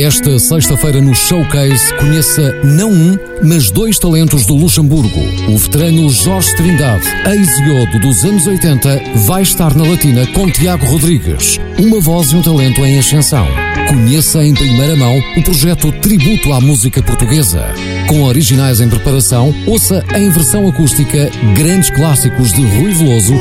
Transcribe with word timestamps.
Esta 0.00 0.38
sexta-feira 0.40 1.00
no 1.00 1.14
Showcase 1.14 1.94
conheça 1.94 2.52
não 2.64 2.90
um, 2.90 3.16
mas 3.44 3.70
dois 3.70 3.96
talentos 3.96 4.44
do 4.44 4.56
Luxemburgo. 4.56 5.20
O 5.48 5.56
veterano 5.56 6.10
Jorge 6.10 6.54
Trindade, 6.56 7.04
ex-iodo 7.30 8.00
dos 8.00 8.24
anos 8.24 8.44
80, 8.44 9.02
vai 9.26 9.42
estar 9.42 9.72
na 9.74 9.84
Latina 9.84 10.26
com 10.32 10.50
Tiago 10.50 10.84
Rodrigues, 10.86 11.60
uma 11.78 12.00
voz 12.00 12.32
e 12.32 12.36
um 12.36 12.42
talento 12.42 12.84
em 12.84 12.98
ascensão. 12.98 13.46
Conheça 13.88 14.44
em 14.44 14.52
primeira 14.52 14.96
mão 14.96 15.16
o 15.36 15.42
projeto 15.42 15.92
Tributo 15.92 16.52
à 16.52 16.60
Música 16.60 17.00
Portuguesa. 17.00 17.64
Com 18.08 18.24
originais 18.24 18.80
em 18.80 18.88
preparação, 18.88 19.54
ouça 19.64 20.04
em 20.16 20.28
versão 20.28 20.66
acústica 20.66 21.30
grandes 21.54 21.90
clássicos 21.90 22.52
de 22.52 22.62
Rui 22.62 22.92
Veloso. 22.92 23.34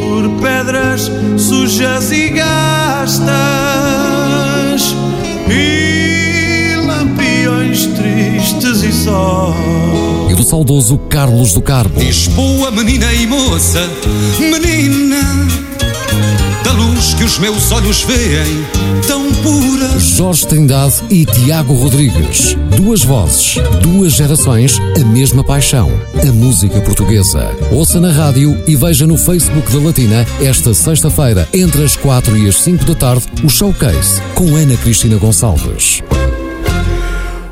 Por 0.00 0.40
pedras 0.40 1.10
sujas 1.36 2.10
e 2.10 2.30
gastas 2.30 4.03
e 8.64 8.92
só. 8.92 9.54
E 10.30 10.34
do 10.34 10.42
saudoso 10.42 10.96
Carlos 10.96 11.52
do 11.52 11.60
Carmo. 11.60 11.98
Diz 11.98 12.28
boa 12.28 12.70
menina 12.70 13.12
e 13.12 13.26
moça, 13.26 13.90
menina, 14.38 15.20
da 16.64 16.72
luz 16.72 17.12
que 17.12 17.24
os 17.24 17.38
meus 17.38 17.70
olhos 17.72 18.02
veem, 18.04 18.64
tão 19.06 19.30
pura. 19.34 19.98
Jorge 19.98 20.46
Trindade 20.46 20.94
e 21.10 21.26
Tiago 21.26 21.74
Rodrigues. 21.74 22.56
Duas 22.74 23.04
vozes, 23.04 23.56
duas 23.82 24.12
gerações, 24.12 24.78
a 24.98 25.04
mesma 25.04 25.44
paixão. 25.44 25.90
A 26.26 26.32
música 26.32 26.80
portuguesa. 26.80 27.54
Ouça 27.70 28.00
na 28.00 28.12
rádio 28.12 28.58
e 28.66 28.74
veja 28.76 29.06
no 29.06 29.18
Facebook 29.18 29.70
da 29.70 29.78
Latina 29.78 30.26
esta 30.40 30.72
sexta-feira, 30.72 31.46
entre 31.52 31.84
as 31.84 31.96
quatro 31.96 32.34
e 32.36 32.48
as 32.48 32.56
cinco 32.56 32.84
da 32.86 32.94
tarde, 32.94 33.26
o 33.44 33.48
Showcase 33.48 34.22
com 34.34 34.56
Ana 34.56 34.76
Cristina 34.78 35.16
Gonçalves. 35.16 36.02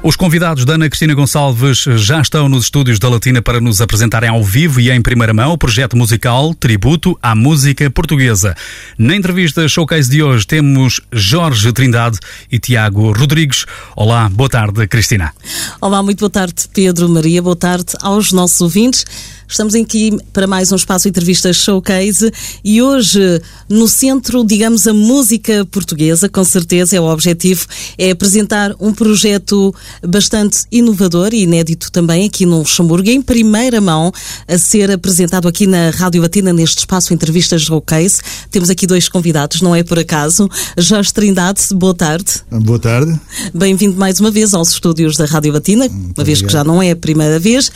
Os 0.05 0.17
convidados 0.17 0.65
da 0.65 0.75
Ana 0.75 0.89
Cristina 0.89 1.15
Gonçalves 1.15 1.85
já 1.85 2.21
estão 2.21 2.49
nos 2.49 2.65
estúdios 2.65 2.99
da 2.99 3.09
Latina 3.09 3.41
para 3.41 3.61
nos 3.61 3.81
apresentarem 3.81 4.29
ao 4.29 4.43
vivo 4.43 4.81
e 4.81 4.91
em 4.91 5.01
primeira 5.01 5.33
mão 5.33 5.53
o 5.53 5.59
projeto 5.59 5.97
musical 5.97 6.53
Tributo 6.55 7.17
à 7.23 7.37
Música 7.37 7.89
Portuguesa. 7.89 8.57
Na 8.99 9.15
entrevista 9.15 9.69
Showcase 9.69 10.11
de 10.11 10.21
hoje 10.21 10.45
temos 10.45 11.01
Jorge 11.13 11.73
Trindade 11.73 12.19
e 12.51 12.59
Tiago 12.59 13.13
Rodrigues. 13.13 13.65
Olá, 13.95 14.29
boa 14.29 14.51
tarde, 14.51 14.89
Cristina. 14.89 15.33
Olá, 15.81 16.03
muito 16.03 16.19
boa 16.19 16.31
tarde, 16.31 16.69
Pedro, 16.75 17.09
Maria, 17.09 17.41
boa 17.41 17.55
tarde 17.55 17.93
aos 18.01 18.33
nossos 18.33 18.61
ouvintes. 18.61 19.07
Estamos 19.53 19.75
aqui 19.75 20.17
para 20.33 20.47
mais 20.47 20.73
um 20.73 20.77
espaço 20.77 21.07
entrevistas 21.07 21.57
showcase 21.57 22.33
e 22.65 22.81
hoje 22.81 23.21
no 23.69 23.87
centro, 23.87 24.43
digamos, 24.47 24.87
a 24.87 24.95
música 24.95 25.67
portuguesa, 25.67 26.27
com 26.27 26.43
certeza 26.43 26.97
é 26.97 27.01
o 27.01 27.05
objetivo, 27.05 27.67
é 27.99 28.13
apresentar 28.13 28.75
um 28.81 28.95
projeto 28.95 29.75
bastante 30.09 30.61
inovador 30.73 31.35
e 31.35 31.43
inédito 31.43 31.93
também 31.93 32.25
aqui 32.27 32.47
no 32.47 32.61
Luxemburgo, 32.61 33.11
em 33.11 33.21
primeira 33.21 33.79
mão 33.79 34.11
a 34.49 34.57
ser 34.57 34.91
apresentado 34.91 35.47
aqui 35.47 35.67
na 35.67 35.91
Rádio 35.91 36.23
Batina 36.23 36.51
neste 36.51 36.79
espaço 36.79 37.13
entrevistas 37.13 37.61
showcase. 37.61 38.23
Temos 38.51 38.71
aqui 38.71 38.87
dois 38.87 39.07
convidados, 39.07 39.61
não 39.61 39.77
é 39.77 39.83
por 39.83 39.99
acaso. 39.99 40.49
Jorge 40.79 41.13
Trindade, 41.13 41.61
boa 41.75 41.95
tarde. 41.95 42.41
Boa 42.51 42.79
tarde. 42.79 43.21
Bem-vindo 43.53 43.99
mais 43.99 44.19
uma 44.19 44.31
vez 44.31 44.55
aos 44.55 44.71
estúdios 44.71 45.19
da 45.19 45.27
Rádio 45.27 45.53
Batina, 45.53 45.91
Muito 45.91 46.19
uma 46.19 46.25
vez 46.25 46.39
que 46.39 46.47
obrigado. 46.47 46.65
já 46.67 46.73
não 46.73 46.83
é 46.83 46.93
a 46.93 46.97
primeira 46.97 47.39
vez. 47.39 47.71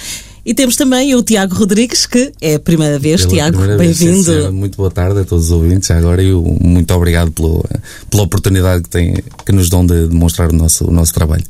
E 0.48 0.54
temos 0.54 0.76
também 0.76 1.12
o 1.16 1.22
Tiago 1.24 1.56
Rodrigues, 1.56 2.06
que 2.06 2.32
é 2.40 2.54
a 2.54 2.60
primeira 2.60 3.00
vez. 3.00 3.22
Pela 3.22 3.34
Tiago, 3.34 3.58
bem-vindo. 3.76 4.52
Muito 4.52 4.76
boa 4.76 4.90
tarde 4.92 5.18
a 5.18 5.24
todos 5.24 5.46
os 5.46 5.50
ouvintes 5.50 5.90
agora 5.90 6.22
e 6.22 6.32
o- 6.32 6.56
muito 6.62 6.94
obrigado 6.94 7.32
pelo, 7.32 7.64
pela 8.08 8.22
oportunidade 8.22 8.84
que, 8.84 8.88
tem, 8.88 9.14
que 9.44 9.50
nos 9.50 9.68
dão 9.68 9.84
de 9.84 10.06
demonstrar 10.06 10.48
o 10.52 10.54
nosso, 10.54 10.86
o 10.86 10.92
nosso 10.92 11.12
trabalho. 11.12 11.42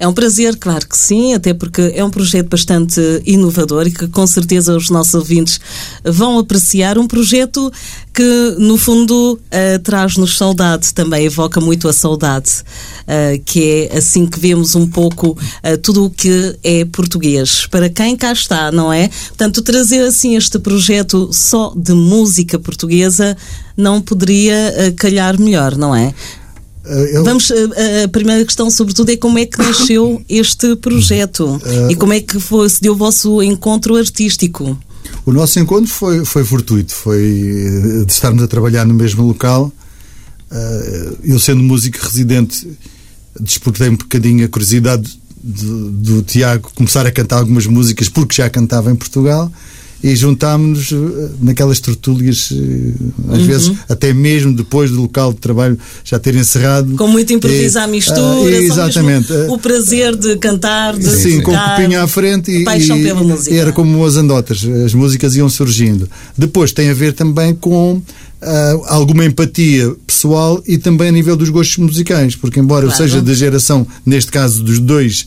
É 0.00 0.06
um 0.06 0.12
prazer, 0.12 0.56
claro 0.56 0.86
que 0.86 0.96
sim, 0.96 1.34
até 1.34 1.52
porque 1.52 1.92
é 1.94 2.04
um 2.04 2.10
projeto 2.10 2.48
bastante 2.48 3.00
inovador 3.26 3.88
e 3.88 3.90
que 3.90 4.06
com 4.06 4.24
certeza 4.28 4.76
os 4.76 4.90
nossos 4.90 5.14
ouvintes 5.14 5.60
vão 6.04 6.38
apreciar. 6.38 6.96
Um 6.98 7.08
projeto 7.08 7.72
que, 8.14 8.54
no 8.58 8.76
fundo, 8.76 9.40
eh, 9.50 9.78
traz-nos 9.78 10.36
saudade, 10.36 10.94
também 10.94 11.26
evoca 11.26 11.60
muito 11.60 11.88
a 11.88 11.92
saudade, 11.92 12.62
eh, 13.08 13.40
que 13.44 13.88
é 13.90 13.98
assim 13.98 14.24
que 14.24 14.38
vemos 14.38 14.76
um 14.76 14.86
pouco 14.86 15.36
eh, 15.64 15.76
tudo 15.76 16.04
o 16.04 16.10
que 16.10 16.56
é 16.62 16.84
português. 16.84 17.66
Para 17.66 17.88
quem 17.88 18.16
cá 18.16 18.32
está, 18.32 18.70
não 18.70 18.92
é? 18.92 19.08
Portanto, 19.28 19.62
trazer 19.62 20.04
assim 20.04 20.36
este 20.36 20.60
projeto 20.60 21.30
só 21.32 21.72
de 21.76 21.92
música 21.92 22.56
portuguesa 22.56 23.36
não 23.76 24.00
poderia 24.00 24.92
calhar 24.96 25.40
melhor, 25.40 25.76
não 25.76 25.94
é? 25.94 26.12
Eh, 26.88 27.16
eu- 27.18 27.24
Vamos, 27.24 27.50
a, 27.50 28.04
a 28.04 28.08
primeira 28.08 28.44
questão, 28.44 28.70
sobretudo, 28.70 29.10
é 29.10 29.16
como 29.16 29.38
é 29.38 29.46
que 29.46 29.58
nasceu 29.58 30.22
este 30.28 30.74
projeto 30.76 31.60
e 31.90 31.94
como 31.96 32.12
é 32.12 32.20
que 32.20 32.38
foi, 32.40 32.68
se 32.68 32.80
deu 32.80 32.92
o 32.94 32.96
vosso 32.96 33.42
encontro 33.42 33.96
artístico. 33.96 34.78
O 35.24 35.32
nosso 35.32 35.58
encontro 35.58 35.90
foi, 35.90 36.24
foi 36.24 36.44
fortuito, 36.44 36.92
foi 36.94 38.00
eh, 38.00 38.04
de 38.04 38.12
estarmos 38.12 38.42
a 38.42 38.48
trabalhar 38.48 38.84
no 38.86 38.94
mesmo 38.94 39.26
local. 39.26 39.70
Eh, 40.50 41.12
Eu, 41.24 41.38
sendo 41.38 41.62
músico 41.62 41.98
residente, 42.02 42.66
despertei 43.38 43.88
um 43.88 43.96
bocadinho 43.96 44.44
a 44.44 44.48
curiosidade 44.48 45.18
do, 45.42 45.90
do 45.90 46.22
Tiago 46.22 46.70
começar 46.74 47.06
a 47.06 47.12
cantar 47.12 47.38
algumas 47.38 47.66
músicas 47.66 48.08
porque 48.08 48.34
já 48.36 48.50
cantava 48.50 48.90
em 48.90 48.96
Portugal 48.96 49.50
e 50.02 50.14
juntámos-nos 50.14 50.92
eh, 50.92 51.28
naquelas 51.40 51.80
tertúlias, 51.80 52.50
eh, 52.52 53.34
às 53.34 53.42
vezes 53.42 53.72
até 53.88 54.12
mesmo 54.12 54.54
depois 54.54 54.90
do 54.90 55.00
local 55.02 55.32
de 55.32 55.40
trabalho 55.40 55.78
já 56.04 56.18
ter 56.18 56.34
encerrado. 56.36 56.94
Com 56.96 57.08
muito 57.08 57.32
improviso 57.32 57.78
E, 57.78 57.80
à 57.80 57.86
mistura, 57.86 58.20
ah, 58.20 58.34
só 58.34 58.44
mesmo 58.44 58.72
exatamente. 58.72 59.32
o 59.48 59.58
prazer 59.58 60.14
de 60.16 60.36
cantar, 60.36 60.96
de 60.96 61.08
Sim, 61.10 61.40
com 61.40 61.52
o 61.52 61.58
copinho 61.58 62.00
à 62.00 62.06
frente 62.06 62.50
e, 62.50 62.64
paixão 62.64 62.96
e- 62.96 63.02
pela 63.02 63.22
música. 63.22 63.54
era 63.54 63.72
como 63.72 64.04
as 64.04 64.16
andotas, 64.16 64.64
as 64.84 64.94
músicas 64.94 65.34
iam 65.34 65.48
surgindo. 65.48 66.08
Depois 66.36 66.72
tem 66.72 66.90
a 66.90 66.94
ver 66.94 67.12
também 67.12 67.52
com 67.54 68.00
ah, 68.40 68.76
alguma 68.86 69.24
empatia 69.24 69.92
pessoal 70.06 70.62
e 70.66 70.78
também 70.78 71.08
a 71.08 71.12
nível 71.12 71.36
dos 71.36 71.48
gostos 71.48 71.76
musicais, 71.78 72.36
porque 72.36 72.60
embora 72.60 72.86
Claro. 72.86 73.02
eu 73.02 73.08
seja 73.08 73.20
da 73.20 73.34
geração, 73.34 73.84
neste 74.06 74.30
caso 74.30 74.62
dos 74.62 74.78
dois 74.78 75.26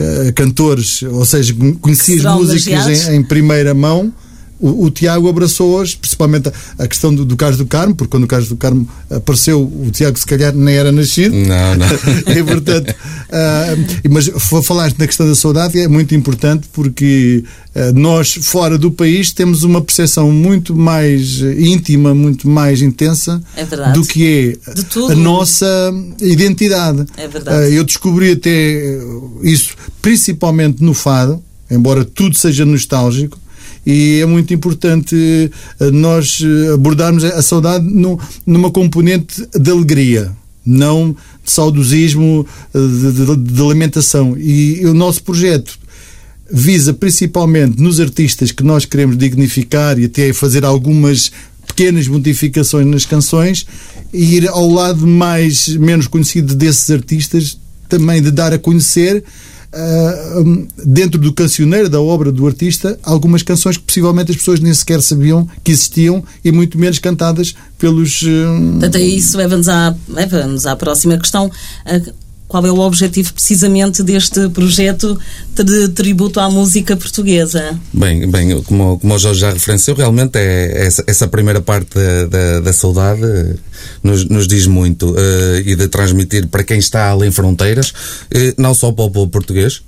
ah, 0.00 0.32
cantores, 0.32 1.02
ou 1.02 1.24
seja, 1.24 1.54
conheci 1.80 2.14
as 2.14 2.18
serão 2.18 2.38
músicas 2.38 3.08
em, 3.08 3.16
em 3.16 3.22
primeira 3.22 3.74
mão. 3.74 4.12
O, 4.60 4.84
o 4.86 4.90
Tiago 4.90 5.28
abraçou-as, 5.28 5.94
principalmente 5.94 6.48
a, 6.48 6.84
a 6.84 6.88
questão 6.88 7.14
do, 7.14 7.24
do 7.24 7.36
Carlos 7.36 7.58
do 7.58 7.66
Carmo, 7.66 7.94
porque 7.94 8.10
quando 8.10 8.24
o 8.24 8.26
Carlos 8.26 8.48
do 8.48 8.56
Carmo 8.56 8.88
apareceu, 9.10 9.62
o 9.62 9.90
Tiago 9.90 10.18
se 10.18 10.26
calhar 10.26 10.54
nem 10.54 10.74
era 10.74 10.90
nascido. 10.90 11.34
Não, 11.34 11.74
não. 11.76 11.86
e 12.34 12.42
portanto, 12.42 12.94
ah, 13.30 13.76
mas 14.10 14.28
falaste 14.62 14.98
na 14.98 15.06
questão 15.06 15.26
da 15.28 15.34
saudade, 15.34 15.78
é 15.78 15.86
muito 15.88 16.14
importante 16.14 16.68
porque 16.72 17.44
ah, 17.74 17.92
nós, 17.94 18.34
fora 18.40 18.76
do 18.76 18.90
país, 18.90 19.32
temos 19.32 19.62
uma 19.62 19.80
percepção 19.80 20.32
muito 20.32 20.74
mais 20.74 21.40
íntima, 21.40 22.14
muito 22.14 22.48
mais 22.48 22.82
intensa 22.82 23.40
É 23.56 23.64
do 23.92 24.04
que 24.04 24.58
é 24.66 25.12
a 25.12 25.14
nossa 25.14 25.92
identidade. 26.20 27.06
É 27.16 27.28
verdade. 27.28 27.56
Ah, 27.56 27.68
eu 27.68 27.84
descobri 27.84 28.32
até 28.32 28.98
isso 29.42 29.74
principalmente 30.02 30.82
no 30.82 30.94
fado, 30.94 31.42
embora 31.70 32.04
tudo 32.04 32.36
seja 32.36 32.64
nostálgico. 32.64 33.38
E 33.90 34.20
é 34.20 34.26
muito 34.26 34.52
importante 34.52 35.16
eh, 35.80 35.90
nós 35.90 36.40
eh, 36.42 36.74
abordarmos 36.74 37.24
a 37.24 37.40
saudade 37.40 37.86
numa 38.46 38.70
componente 38.70 39.48
de 39.58 39.70
alegria, 39.70 40.30
não 40.66 41.16
de 41.42 41.50
saudosismo, 41.50 42.46
eh, 42.74 42.78
de, 42.78 43.12
de- 43.24 43.52
de 43.54 43.62
lamentação. 43.62 44.36
E 44.38 44.84
o 44.84 44.92
nosso 44.92 45.22
projeto 45.22 45.78
visa 46.52 46.92
principalmente 46.92 47.80
nos 47.80 47.98
artistas 47.98 48.50
que 48.52 48.62
nós 48.62 48.84
queremos 48.84 49.16
dignificar 49.16 49.98
e 49.98 50.04
até 50.04 50.32
fazer 50.34 50.66
algumas 50.66 51.32
pequenas 51.66 52.06
modificações 52.08 52.86
nas 52.86 53.06
canções 53.06 53.66
e 54.12 54.36
ir 54.36 54.48
ao 54.48 54.68
lado 54.70 55.06
mais 55.06 55.66
menos 55.78 56.06
conhecido 56.06 56.54
desses 56.54 56.90
artistas 56.90 57.58
também 57.88 58.20
de 58.20 58.30
dar 58.30 58.52
a 58.52 58.58
conhecer 58.58 59.24
dentro 60.84 61.20
do 61.20 61.32
cancioneiro 61.32 61.90
da 61.90 62.00
obra 62.00 62.32
do 62.32 62.46
artista 62.46 62.98
algumas 63.02 63.42
canções 63.42 63.76
que 63.76 63.82
possivelmente 63.82 64.30
as 64.30 64.36
pessoas 64.38 64.60
nem 64.60 64.72
sequer 64.72 65.02
sabiam 65.02 65.46
que 65.62 65.70
existiam 65.70 66.24
e 66.42 66.50
muito 66.50 66.78
menos 66.78 66.98
cantadas 66.98 67.54
pelos 67.78 68.22
hum, 68.22 68.72
Portanto, 68.72 68.96
é 68.96 69.02
isso 69.02 69.36
leva-nos 69.36 69.68
à, 69.68 69.94
leva-nos 70.08 70.66
à 70.66 70.74
próxima 70.74 71.18
questão. 71.18 71.50
Qual 72.48 72.64
é 72.66 72.72
o 72.72 72.78
objetivo 72.78 73.34
precisamente 73.34 74.02
deste 74.02 74.48
projeto 74.48 75.20
de 75.54 75.88
tributo 75.90 76.40
à 76.40 76.48
música 76.48 76.96
portuguesa? 76.96 77.78
Bem, 77.92 78.28
bem 78.30 78.62
como, 78.62 78.98
como 78.98 79.14
o 79.14 79.18
Jorge 79.18 79.40
já 79.40 79.50
referenciou, 79.50 79.94
realmente 79.94 80.38
é 80.38 80.86
essa, 80.86 81.04
essa 81.06 81.28
primeira 81.28 81.60
parte 81.60 81.94
da, 81.94 82.24
da, 82.24 82.60
da 82.60 82.72
saudade 82.72 83.22
eh, 83.22 83.54
nos, 84.02 84.24
nos 84.24 84.48
diz 84.48 84.66
muito 84.66 85.14
eh, 85.18 85.62
e 85.66 85.76
de 85.76 85.88
transmitir 85.88 86.48
para 86.48 86.64
quem 86.64 86.78
está 86.78 87.10
além 87.10 87.30
fronteiras, 87.30 87.92
eh, 88.30 88.54
não 88.56 88.72
só 88.72 88.92
para 88.92 89.04
o 89.04 89.10
povo 89.10 89.28
português, 89.30 89.82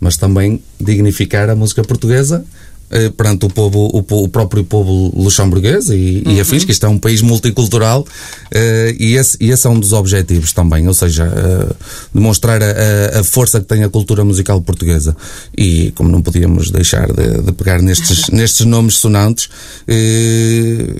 mas 0.00 0.16
também 0.16 0.60
dignificar 0.80 1.48
a 1.48 1.54
música 1.54 1.84
portuguesa 1.84 2.44
eh, 2.92 3.08
perante 3.08 3.46
o 3.46 3.48
povo, 3.48 3.78
o, 3.78 4.04
o, 4.24 4.28
próprio 4.28 4.64
povo 4.64 5.12
luxemburguês 5.14 5.90
e, 5.90 6.24
uhum. 6.26 6.32
e 6.32 6.40
afins, 6.40 6.64
que 6.64 6.72
isto 6.72 6.84
é 6.84 6.88
um 6.88 6.98
país 6.98 7.22
multicultural 7.22 8.00
uh, 8.00 8.96
e, 8.98 9.14
esse, 9.14 9.36
e 9.40 9.52
esse 9.52 9.64
é 9.64 9.70
um 9.70 9.78
dos 9.78 9.92
objetivos 9.92 10.52
também, 10.52 10.88
ou 10.88 10.94
seja, 10.94 11.24
uh, 11.24 11.76
demonstrar 12.12 12.60
a, 12.60 13.20
a, 13.20 13.22
força 13.22 13.60
que 13.60 13.66
tem 13.66 13.84
a 13.84 13.88
cultura 13.88 14.24
musical 14.24 14.60
portuguesa. 14.60 15.16
E 15.56 15.92
como 15.92 16.10
não 16.10 16.20
podíamos 16.20 16.72
deixar 16.72 17.06
de, 17.12 17.42
de 17.42 17.52
pegar 17.52 17.80
nestes, 17.80 18.26
nestes 18.34 18.66
nomes 18.66 18.96
sonantes, 18.96 19.48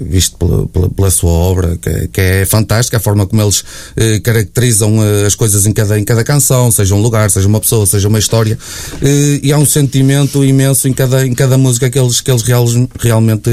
visto 0.01 0.37
pela, 0.37 0.69
pela, 0.69 0.91
pela, 0.91 1.11
sua 1.11 1.33
obra, 1.33 1.77
que, 1.77 2.07
que, 2.07 2.21
é 2.21 2.47
fantástica, 2.47 2.99
a 2.99 3.01
forma 3.01 3.27
como 3.27 3.43
eles 3.43 3.65
caracterizam 4.23 4.99
as 5.27 5.35
coisas 5.35 5.67
em 5.67 5.73
cada, 5.73 5.99
em 5.99 6.05
cada 6.05 6.23
canção, 6.23 6.71
seja 6.71 6.95
um 6.95 7.03
lugar, 7.03 7.33
seja 7.33 7.49
uma 7.49 7.59
pessoa, 7.59 7.85
seja 7.85 8.07
uma 8.07 8.19
história, 8.21 8.57
e 9.43 9.53
há 9.53 9.59
um 9.59 9.67
sentimento 9.67 10.45
imenso 10.45 10.87
em 10.87 10.93
cada, 10.93 11.27
em 11.27 11.35
cada 11.35 11.59
música 11.59 11.80
música 11.81 11.91
que 11.91 11.99
eles, 11.99 12.21
que 12.21 12.31
eles 12.31 12.43
real, 12.43 12.67
realmente 12.99 13.51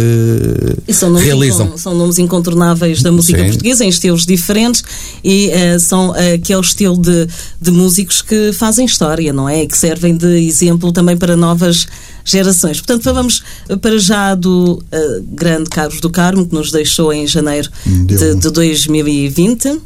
são 0.91 1.13
realizam. 1.13 1.77
são 1.77 1.95
nomes 1.95 2.19
incontornáveis 2.19 3.01
da 3.01 3.11
música 3.11 3.39
Sim. 3.39 3.45
portuguesa, 3.45 3.85
em 3.85 3.89
estilos 3.89 4.25
diferentes, 4.25 4.83
e 5.23 5.49
uh, 5.49 5.79
são 5.79 6.09
uh, 6.09 6.33
aquele 6.35 6.59
estilo 6.59 6.97
de, 6.97 7.27
de 7.61 7.71
músicos 7.71 8.21
que 8.21 8.51
fazem 8.51 8.85
história, 8.85 9.31
não 9.31 9.47
é? 9.47 9.63
E 9.63 9.67
que 9.67 9.77
servem 9.77 10.17
de 10.17 10.45
exemplo 10.45 10.91
também 10.91 11.15
para 11.15 11.37
novas 11.37 11.87
gerações. 12.25 12.81
Portanto, 12.81 13.13
vamos 13.13 13.43
para 13.81 13.97
já 13.97 14.35
do 14.35 14.73
uh, 14.73 15.23
grande 15.31 15.69
Carlos 15.69 16.01
do 16.01 16.09
Carmo, 16.09 16.45
que 16.45 16.53
nos 16.53 16.71
deixou 16.71 17.13
em 17.13 17.25
janeiro 17.25 17.69
de, 17.85 18.35
de 18.35 18.51
2020. 18.51 19.69
Uh, 19.69 19.81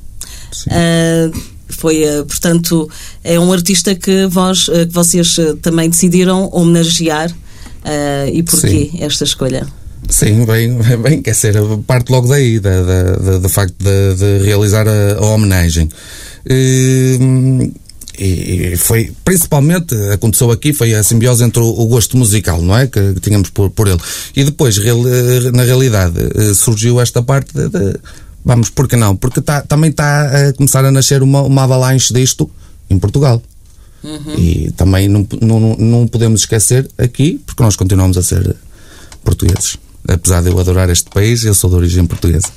foi, 1.70 2.04
portanto, 2.28 2.90
é 3.24 3.40
um 3.40 3.52
artista 3.52 3.96
que, 3.96 4.28
vós, 4.28 4.66
que 4.66 4.94
vocês 4.94 5.38
também 5.62 5.90
decidiram 5.90 6.50
homenagear 6.52 7.34
Uh, 7.84 8.30
e 8.32 8.44
porquê 8.44 8.90
Sim. 8.92 9.04
esta 9.04 9.24
escolha? 9.24 9.68
Sim, 10.10 10.46
bem, 10.46 10.78
bem, 11.02 11.22
quer 11.22 11.34
ser, 11.34 11.56
parte 11.86 12.12
logo 12.12 12.28
daí, 12.28 12.60
da, 12.60 12.82
da, 12.82 13.04
da 13.16 13.38
do 13.38 13.50
facto 13.50 13.76
de, 13.78 14.16
de 14.16 14.46
realizar 14.46 14.88
a, 14.88 15.16
a 15.18 15.26
homenagem. 15.26 15.90
E, 16.50 17.72
e, 18.18 18.76
foi, 18.78 19.12
principalmente, 19.24 19.96
aconteceu 20.12 20.52
aqui, 20.52 20.74
foi 20.74 20.94
a 20.94 21.04
simbiose 21.04 21.44
entre 21.44 21.62
o, 21.62 21.68
o 21.68 21.88
gosto 21.88 22.18
musical, 22.18 22.62
não 22.62 22.78
é? 22.78 22.88
Que, 22.88 23.14
que, 23.14 23.20
tínhamos 23.20 23.50
por, 23.50 23.70
por 23.72 23.88
ele. 23.88 24.00
E 24.36 24.44
depois, 24.44 24.78
real, 24.78 25.00
na 25.54 25.64
realidade, 25.64 26.20
eh, 26.36 26.54
surgiu 26.54 27.00
esta 27.00 27.24
parte 27.24 27.54
de, 27.54 27.70
de 27.70 28.00
vamos, 28.44 28.70
por 28.70 28.88
que 28.88 28.96
não? 28.96 29.16
Porque 29.16 29.42
tá, 29.42 29.62
também 29.62 29.90
está 29.90 30.50
a 30.50 30.54
começar 30.54 30.84
a 30.86 30.92
nascer 30.92 31.24
uma, 31.24 31.42
uma 31.42 31.64
avalanche 31.64 32.14
disto 32.14 32.50
em 32.90 33.00
Portugal. 33.00 33.42
Uhum. 34.04 34.36
E 34.38 34.72
também 34.72 35.08
não, 35.08 35.28
não, 35.42 35.76
não 35.78 36.08
podemos 36.08 36.42
esquecer 36.42 36.90
aqui, 36.98 37.40
porque 37.46 37.62
nós 37.62 37.76
continuamos 37.76 38.18
a 38.18 38.24
ser 38.24 38.56
portugueses. 39.24 39.78
Apesar 40.08 40.42
de 40.42 40.50
eu 40.50 40.60
adorar 40.60 40.90
este 40.90 41.10
país, 41.10 41.44
eu 41.44 41.54
sou 41.54 41.70
de 41.70 41.76
origem 41.76 42.06
portuguesa. 42.06 42.50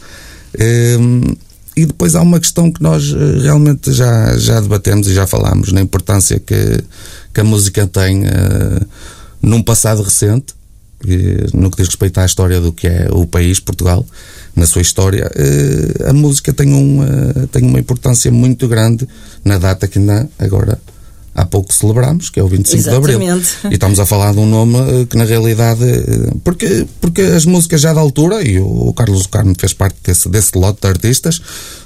Um, 0.99 1.35
e 1.76 1.87
depois 1.87 2.14
há 2.14 2.23
uma 2.23 2.38
questão 2.38 2.70
que 2.70 2.81
nós 2.81 3.12
eh, 3.12 3.43
realmente 3.43 3.93
já, 3.93 4.37
já 4.38 4.61
debatemos 4.61 5.08
e 5.08 5.14
já 5.14 5.26
falámos 5.26 5.73
na 5.73 5.81
importância 5.81 6.38
que, 6.38 6.85
que 7.32 7.41
a 7.41 7.44
música 7.44 7.85
tem 7.87 8.23
uh, 8.23 8.87
num 9.43 9.61
passado 9.61 10.00
recente, 10.00 10.55
no 11.52 11.70
que 11.70 11.79
diz 11.79 11.88
respeito 11.88 12.19
à 12.19 12.25
história 12.25 12.61
do 12.61 12.73
que 12.73 12.87
é 12.87 13.08
o 13.11 13.26
país, 13.26 13.58
Portugal, 13.58 14.06
na 14.55 14.67
sua 14.67 14.82
história, 14.82 15.29
uh, 15.29 16.11
a 16.11 16.12
música 16.12 16.52
tem, 16.52 16.73
um, 16.73 17.00
tem 17.50 17.64
uma 17.64 17.81
importância 17.81 18.31
muito 18.31 18.69
grande 18.69 19.06
na 19.44 19.58
data 19.58 19.88
que 19.88 19.99
ainda 19.99 20.31
agora 20.38 20.79
há 21.35 21.45
pouco 21.45 21.73
celebramos, 21.73 22.31
que 22.31 22.39
é 22.39 22.43
o 22.43 22.49
25 22.49 22.77
Exatamente. 22.77 23.07
de 23.07 23.15
Abril. 23.15 23.43
E 23.71 23.75
estamos 23.75 23.99
a 23.99 24.07
falar 24.07 24.33
de 24.33 24.39
um 24.39 24.47
nome 24.47 24.79
eh, 24.79 25.07
que 25.07 25.17
na 25.17 25.25
realidade. 25.25 25.85
Eh, 25.85 26.33
porque, 26.43 26.87
porque 27.01 27.23
as 27.23 27.45
músicas 27.45 27.81
já 27.81 27.93
da 27.93 28.01
altura, 28.01 28.43
e 28.43 28.61
o 28.61 28.93
Carlos 28.93 29.27
Carmo 29.27 29.55
fez 29.59 29.73
parte 29.73 29.97
desse, 30.05 30.29
desse 30.29 30.57
lote 30.57 30.81
de 30.83 30.89
artistas, 30.89 31.41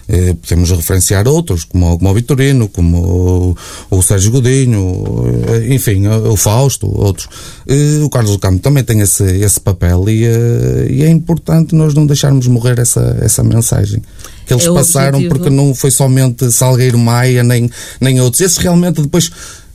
eh, 0.09 0.35
podemos 0.35 0.71
referenciar 0.71 1.29
outros, 1.29 1.65
como, 1.65 1.99
como 1.99 2.11
o 2.11 2.15
Vitorino, 2.15 2.69
como 2.69 3.55
o, 3.91 3.97
o 3.99 4.03
Sérgio 4.03 4.33
Godinho, 4.33 5.05
eh, 5.49 5.75
enfim, 5.75 6.07
o, 6.07 6.33
o 6.33 6.37
Fausto, 6.37 6.87
outros. 6.87 7.29
Eh, 7.67 8.01
o 8.03 8.09
Carlos 8.09 8.37
Carmo 8.39 8.59
também 8.59 8.83
tem 8.83 9.01
esse, 9.01 9.25
esse 9.25 9.61
papel 9.61 10.09
e, 10.09 10.25
eh, 10.25 10.87
e 10.91 11.03
é 11.03 11.11
importante 11.11 11.75
nós 11.75 11.95
não 11.95 12.07
deixarmos 12.07 12.47
morrer 12.47 12.79
essa, 12.79 13.19
essa 13.21 13.45
mensagem 13.45 14.03
que 14.49 14.55
eles 14.55 14.67
é 14.67 14.73
passaram, 14.73 15.19
objetivo. 15.19 15.35
porque 15.35 15.51
não 15.51 15.75
foi 15.75 15.91
somente 15.91 16.51
Salgueiro 16.51 16.99
Maia, 16.99 17.43
nem, 17.45 17.71
nem 18.01 18.21
outros. 18.21 18.41
Esses 18.41 18.57
realmente 18.57 19.03
depois 19.03 19.31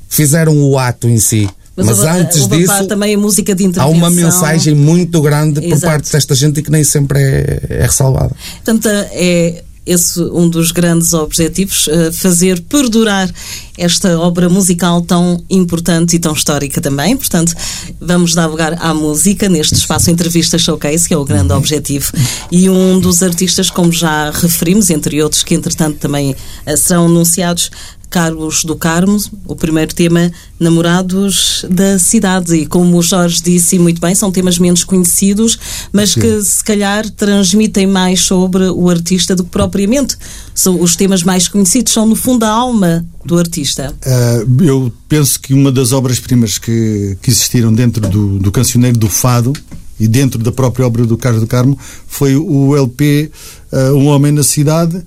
fizeram 0.09 0.57
o 0.57 0.77
ato 0.77 1.07
em 1.07 1.19
si. 1.19 1.47
Mas, 1.75 1.85
Mas 1.87 2.03
antes 2.03 2.47
disso, 2.47 2.87
também 2.87 3.15
a 3.15 3.17
música 3.17 3.55
de 3.55 3.71
há 3.77 3.87
uma 3.87 4.09
mensagem 4.09 4.75
muito 4.75 5.19
grande 5.21 5.59
Exato. 5.59 5.81
por 5.81 5.87
parte 5.87 6.11
desta 6.11 6.35
gente 6.35 6.59
e 6.59 6.63
que 6.63 6.69
nem 6.69 6.83
sempre 6.83 7.19
é, 7.19 7.61
é 7.69 7.81
ressalvada. 7.83 8.31
Portanto, 8.63 8.87
é 8.87 9.63
esse 9.85 10.19
um 10.19 10.47
dos 10.47 10.71
grandes 10.71 11.13
objetivos, 11.13 11.87
eh, 11.87 12.11
fazer 12.11 12.61
perdurar 12.61 13.29
esta 13.77 14.19
obra 14.19 14.47
musical 14.49 15.01
tão 15.01 15.43
importante 15.49 16.15
e 16.15 16.19
tão 16.19 16.33
histórica 16.33 16.79
também. 16.79 17.17
Portanto, 17.17 17.53
vamos 17.99 18.33
dar 18.33 18.45
lugar 18.45 18.77
à 18.79 18.93
música 18.93 19.49
neste 19.49 19.73
espaço 19.75 20.11
Entrevista 20.11 20.57
Showcase, 20.57 21.07
que 21.07 21.13
é 21.13 21.17
o 21.17 21.25
grande 21.25 21.51
uhum. 21.51 21.57
objetivo. 21.57 22.11
E 22.51 22.69
um 22.69 22.99
dos 22.99 23.23
artistas, 23.23 23.69
como 23.69 23.91
já 23.91 24.29
referimos, 24.31 24.89
entre 24.89 25.21
outros, 25.21 25.43
que 25.43 25.55
entretanto 25.55 25.97
também 25.97 26.35
eh, 26.65 26.77
serão 26.77 27.05
anunciados, 27.05 27.71
Carlos 28.13 28.63
do 28.63 28.75
Carmo, 28.75 29.17
o 29.47 29.55
primeiro 29.55 29.91
tema, 29.95 30.31
Namorados 30.59 31.65
da 31.67 31.97
Cidade. 31.97 32.55
E 32.55 32.67
como 32.67 32.95
o 32.95 33.01
Jorge 33.01 33.41
disse 33.41 33.79
muito 33.79 33.99
bem, 33.99 34.13
são 34.13 34.31
temas 34.31 34.59
menos 34.59 34.83
conhecidos, 34.83 35.57
mas 35.91 36.11
Sim. 36.11 36.21
que 36.21 36.41
se 36.43 36.63
calhar 36.63 37.09
transmitem 37.09 37.87
mais 37.87 38.21
sobre 38.21 38.65
o 38.65 38.87
artista 38.87 39.35
do 39.35 39.43
que 39.43 39.49
propriamente. 39.49 40.15
São 40.53 40.79
os 40.79 40.95
temas 40.95 41.23
mais 41.23 41.47
conhecidos, 41.47 41.91
são 41.91 42.05
no 42.05 42.15
fundo 42.15 42.43
a 42.43 42.49
alma 42.49 43.03
do 43.25 43.35
artista. 43.35 43.91
Uh, 44.05 44.63
eu 44.63 44.93
penso 45.09 45.39
que 45.39 45.51
uma 45.51 45.71
das 45.71 45.91
obras-primas 45.91 46.59
que, 46.59 47.17
que 47.19 47.31
existiram 47.31 47.73
dentro 47.73 48.07
do, 48.07 48.37
do 48.37 48.51
cancioneiro 48.51 48.95
do 48.95 49.09
Fado 49.09 49.53
e 49.99 50.07
dentro 50.07 50.37
da 50.37 50.51
própria 50.51 50.85
obra 50.85 51.03
do 51.03 51.17
Carlos 51.17 51.41
do 51.41 51.47
Carmo 51.47 51.79
foi 52.07 52.35
o 52.35 52.75
LP 52.75 53.31
uh, 53.71 53.75
ah, 53.75 53.93
Um 53.93 54.05
Homem 54.05 54.31
na 54.31 54.43
Cidade 54.43 55.03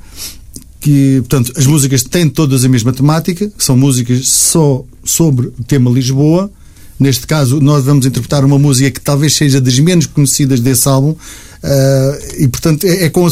que, 0.86 1.16
portanto, 1.28 1.52
as 1.56 1.66
músicas 1.66 2.04
têm 2.04 2.28
todas 2.28 2.64
a 2.64 2.68
mesma 2.68 2.92
temática, 2.92 3.50
são 3.58 3.76
músicas 3.76 4.28
só 4.28 4.84
sobre 5.04 5.48
o 5.48 5.64
tema 5.66 5.90
Lisboa. 5.90 6.48
Neste 6.96 7.26
caso, 7.26 7.60
nós 7.60 7.84
vamos 7.84 8.06
interpretar 8.06 8.44
uma 8.44 8.56
música 8.56 8.88
que 8.92 9.00
talvez 9.00 9.34
seja 9.34 9.60
das 9.60 9.76
menos 9.80 10.06
conhecidas 10.06 10.60
desse 10.60 10.88
álbum, 10.88 11.10
uh, 11.10 11.16
e 12.38 12.46
portanto 12.46 12.84
é, 12.84 13.06
é 13.06 13.10
como 13.10 13.28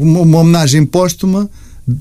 uma 0.00 0.38
homenagem 0.40 0.84
póstuma 0.84 1.48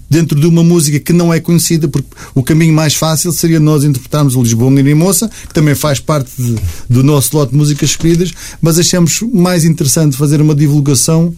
dentro 0.10 0.40
de 0.40 0.48
uma 0.48 0.64
música 0.64 1.00
que 1.00 1.14
não 1.14 1.32
é 1.32 1.40
conhecida, 1.40 1.88
porque 1.88 2.10
o 2.34 2.42
caminho 2.42 2.74
mais 2.74 2.96
fácil 2.96 3.32
seria 3.32 3.60
nós 3.60 3.84
interpretarmos 3.84 4.36
o 4.36 4.42
Lisboa 4.42 4.72
Menina 4.72 4.90
e 4.90 4.96
Moça, 4.96 5.30
que 5.48 5.54
também 5.54 5.76
faz 5.76 6.00
parte 6.00 6.32
de, 6.36 6.56
do 6.90 7.04
nosso 7.04 7.38
lote 7.38 7.52
de 7.52 7.58
músicas 7.60 7.92
escolhidas, 7.92 8.34
mas 8.60 8.80
achamos 8.80 9.22
mais 9.22 9.66
interessante 9.66 10.18
fazer 10.18 10.42
uma 10.42 10.56
divulgação 10.56 11.32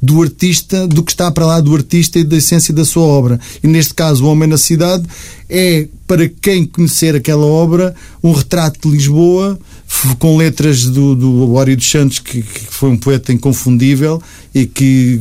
do 0.00 0.22
artista, 0.22 0.86
do 0.86 1.02
que 1.02 1.12
está 1.12 1.30
para 1.30 1.46
lá 1.46 1.60
do 1.60 1.74
artista 1.74 2.18
e 2.18 2.24
da 2.24 2.36
essência 2.36 2.72
da 2.72 2.84
sua 2.84 3.04
obra. 3.04 3.40
E 3.62 3.66
neste 3.66 3.94
caso, 3.94 4.24
O 4.24 4.28
Homem 4.28 4.48
na 4.48 4.58
Cidade 4.58 5.04
é, 5.48 5.88
para 6.06 6.28
quem 6.28 6.64
conhecer 6.64 7.14
aquela 7.14 7.46
obra, 7.46 7.94
um 8.22 8.32
retrato 8.32 8.88
de 8.88 8.96
Lisboa 8.96 9.58
com 10.18 10.36
letras 10.36 10.84
do, 10.84 11.14
do 11.14 11.54
Ório 11.54 11.76
dos 11.76 11.88
Santos, 11.88 12.18
que, 12.18 12.42
que, 12.42 12.66
foi 12.68 12.90
um 12.90 12.96
poeta 12.96 13.32
inconfundível 13.32 14.20
e 14.54 14.66
que 14.66 15.20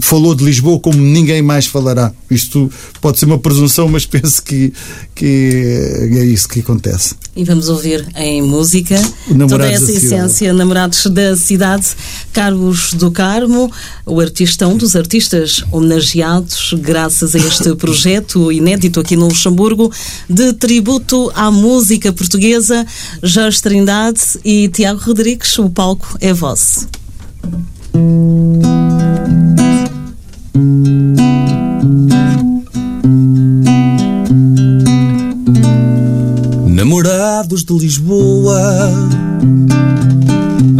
falou 0.00 0.34
de 0.34 0.44
Lisboa 0.44 0.78
como 0.78 0.98
ninguém 0.98 1.42
mais 1.42 1.66
falará. 1.66 2.12
Isto 2.30 2.70
pode 3.00 3.18
ser 3.18 3.24
uma 3.24 3.38
presunção, 3.38 3.88
mas 3.88 4.04
penso 4.06 4.42
que, 4.42 4.72
que 5.14 6.08
é 6.12 6.24
isso 6.24 6.48
que 6.48 6.60
acontece. 6.60 7.14
E 7.34 7.44
vamos 7.44 7.68
ouvir 7.68 8.06
em 8.16 8.40
música 8.40 8.96
toda 9.48 9.70
essa 9.70 9.92
essência, 9.92 10.52
Namorados 10.54 11.06
da 11.06 11.36
Cidade, 11.36 11.86
Carlos 12.32 12.94
do 12.94 13.10
Carmo, 13.10 13.70
o 14.06 14.20
artista, 14.20 14.66
um 14.66 14.76
dos 14.76 14.96
artistas 14.96 15.62
homenageados 15.70 16.74
graças 16.78 17.34
a 17.34 17.38
este 17.38 17.74
projeto 17.76 18.50
inédito 18.50 19.00
aqui 19.00 19.16
no 19.16 19.28
Luxemburgo 19.28 19.92
de 20.28 20.54
tributo 20.54 21.30
à 21.34 21.50
música 21.50 22.10
portuguesa. 22.12 22.86
Jorge 23.22 23.60
Trindade 23.86 24.40
e 24.44 24.68
Tiago 24.68 24.98
Rodrigues, 24.98 25.56
o 25.60 25.70
palco 25.70 26.18
é 26.20 26.32
vosso. 26.32 26.88
Namorados 36.66 37.62
de 37.62 37.78
Lisboa, 37.78 38.60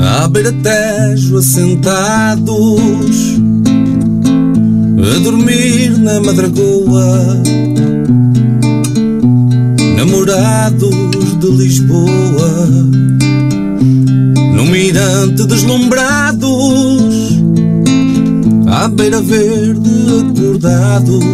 à 0.00 0.26
beira-tejo 0.26 1.38
assentados, 1.38 2.56
a 4.98 5.18
dormir 5.20 5.96
na 5.96 6.20
madragoa 6.20 7.40
namorados 10.26 11.38
de 11.38 11.50
Lisboa, 11.52 12.66
no 14.54 14.64
mirante 14.66 15.46
deslumbrados, 15.46 16.50
à 18.66 18.88
beira 18.88 19.22
verde 19.22 19.88
acordados, 20.28 21.24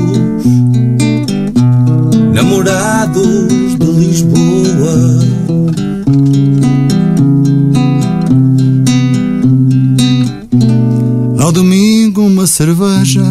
namorados 2.35 3.79
de 3.79 3.87
Lisboa. 3.87 5.23
Ao 11.39 11.51
domingo 11.51 12.21
uma 12.27 12.47
cerveja, 12.47 13.25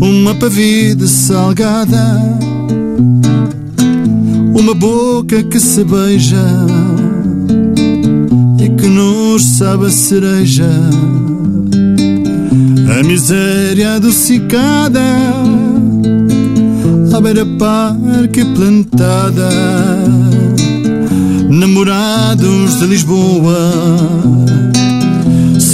uma 0.00 0.34
pavide 0.34 1.06
salgada, 1.06 2.20
uma 4.54 4.74
boca 4.74 5.42
que 5.42 5.60
se 5.60 5.84
beija 5.84 6.46
e 8.58 8.68
que 8.70 8.86
nos 8.88 9.42
sabe 9.58 9.86
a 9.86 9.90
cereja, 9.90 10.70
a 12.98 13.02
miséria 13.02 13.94
adocicada, 13.96 15.02
à 17.14 17.20
beira 17.20 17.44
parque 17.58 18.44
plantada, 18.54 19.48
namorados 21.50 22.78
de 22.78 22.86
Lisboa 22.86 23.72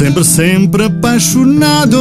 sempre, 0.00 0.24
sempre 0.24 0.84
apaixonados, 0.84 2.00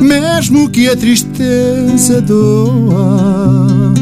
mesmo 0.00 0.68
que 0.68 0.88
a 0.88 0.96
tristeza 0.96 2.20
doa. 2.20 3.94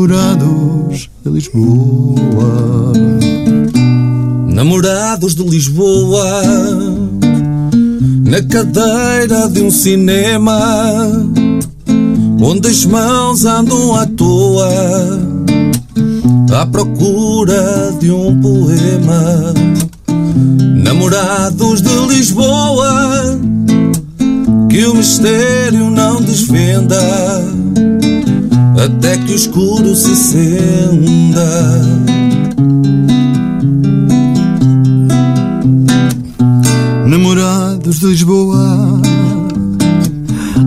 Namorados 0.00 1.10
de 1.22 1.30
Lisboa, 1.30 2.92
Namorados 4.46 5.34
de 5.34 5.42
Lisboa, 5.42 6.42
na 8.24 8.42
cadeira 8.42 9.46
de 9.50 9.60
um 9.60 9.70
cinema, 9.70 10.58
onde 12.40 12.68
as 12.68 12.86
mãos 12.86 13.44
andam 13.44 13.94
à 13.94 14.06
toa, 14.06 14.70
à 16.50 16.64
procura 16.64 17.94
de 18.00 18.10
um 18.10 18.40
poema. 18.40 19.52
Namorados 20.82 21.82
de 21.82 21.94
Lisboa, 22.08 23.38
que 24.70 24.86
o 24.86 24.94
mistério 24.94 25.90
não 25.90 26.22
desvenda, 26.22 27.49
até 28.84 29.16
que 29.18 29.32
o 29.32 29.34
escuro 29.34 29.94
se 29.94 30.12
acenda. 30.12 31.80
namorados 37.10 38.00
de 38.00 38.06
Lisboa, 38.06 39.00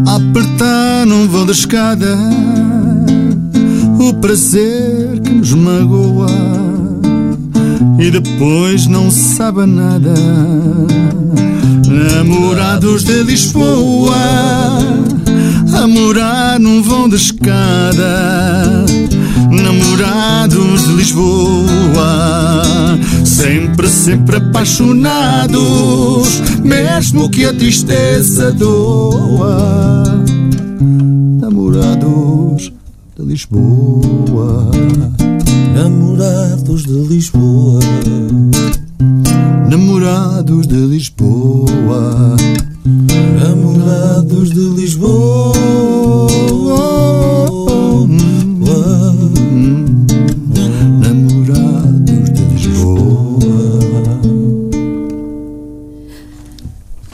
apertar 0.06 1.06
num 1.06 1.28
vão 1.28 1.46
da 1.46 1.52
escada, 1.52 2.18
o 4.00 4.14
prazer 4.16 5.20
que 5.22 5.32
nos 5.32 5.54
magoa 5.54 6.28
e 8.00 8.12
depois 8.12 8.88
não 8.88 9.10
sabe 9.10 9.66
nada. 9.66 10.14
Namorados 11.88 13.04
de 13.04 13.24
Lisboa, 13.24 14.16
morar 15.88 16.60
num 16.60 16.82
vão 16.82 17.10
de 17.10 17.16
escada. 17.16 18.86
Namorados 19.52 20.88
de 20.88 20.94
Lisboa, 20.94 22.64
sempre, 23.24 23.88
sempre 23.88 24.38
apaixonados, 24.38 26.42
mesmo 26.64 27.30
que 27.30 27.46
a 27.46 27.54
tristeza 27.54 28.52
doa. 28.52 30.04
Namorados 31.40 32.72
de 33.18 33.26
Lisboa. 33.26 34.72
Namorados 35.76 36.84
de 36.84 36.94
Lisboa, 36.94 37.80
Namorados 39.68 40.68
de 40.68 40.76
Lisboa, 40.76 41.43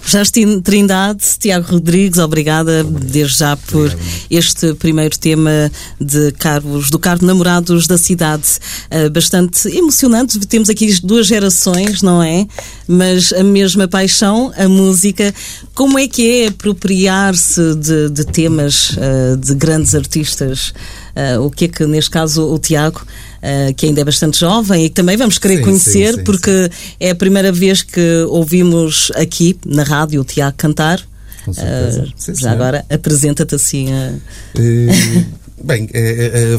Justin 0.10 0.60
Trindade, 0.62 1.24
Tiago 1.38 1.74
Rodrigues, 1.74 2.18
obrigada 2.18 2.84
desde 2.84 3.38
já 3.38 3.56
por 3.56 3.96
este 4.32 4.74
primeiro 4.74 5.16
tema 5.20 5.72
de 6.01 6.32
Carlos, 6.32 6.89
do 6.89 6.98
Carmo 6.98 7.28
Namorados 7.28 7.86
da 7.86 7.96
Cidade. 7.96 8.58
Ah, 8.89 9.08
bastante 9.08 9.70
emocionante. 9.70 10.39
Temos 10.48 10.68
aqui 10.68 10.92
duas 11.04 11.28
gerações, 11.28 12.01
não 12.01 12.24
é? 12.24 12.48
Mas 12.88 13.32
a 13.32 13.44
mesma 13.44 13.88
paixão, 13.88 14.51
a 14.58 14.68
música. 14.68 15.32
Como 15.75 16.00
é 16.00 16.08
que 16.08 16.42
é 16.42 16.48
apropriar-se 16.48 17.75
de, 17.75 18.10
de 18.10 18.25
temas 18.25 18.98
ah, 18.98 19.36
de 19.36 19.54
grandes 19.54 19.94
artistas? 19.94 20.74
Ah, 21.16 21.39
o 21.39 21.51
que 21.51 21.66
é 21.66 21.68
que, 21.68 21.86
neste 21.86 22.10
caso, 22.10 22.51
o 22.51 22.58
Tiago, 22.58 23.06
ah, 23.41 23.74
que 23.75 23.86
ainda 23.86 24.01
é 24.01 24.03
bastante 24.03 24.39
jovem 24.39 24.86
e 24.86 24.89
que 24.89 24.96
também 24.96 25.17
vamos 25.17 25.38
querer 25.38 25.58
Sim, 25.58 25.63
conhecer, 25.63 26.12
sim, 26.12 26.17
sim, 26.17 26.24
porque 26.24 26.69
é 27.00 27.12
a 27.12 27.15
primeira 27.15 27.51
vez 27.51 27.81
que 27.81 28.24
ouvimos 28.29 29.12
aqui 29.15 29.58
na 29.65 29.84
rádio 29.84 30.22
o 30.22 30.24
Tiago 30.24 30.55
cantar. 30.58 31.01
Com 31.46 31.53
certeza. 31.53 32.05
Sim, 32.15 32.34
já 32.34 32.41
senhor. 32.41 32.53
agora 32.53 32.86
apresenta-te 32.89 33.55
assim. 33.55 33.88
Eh, 33.91 35.25
Bem, 35.62 35.89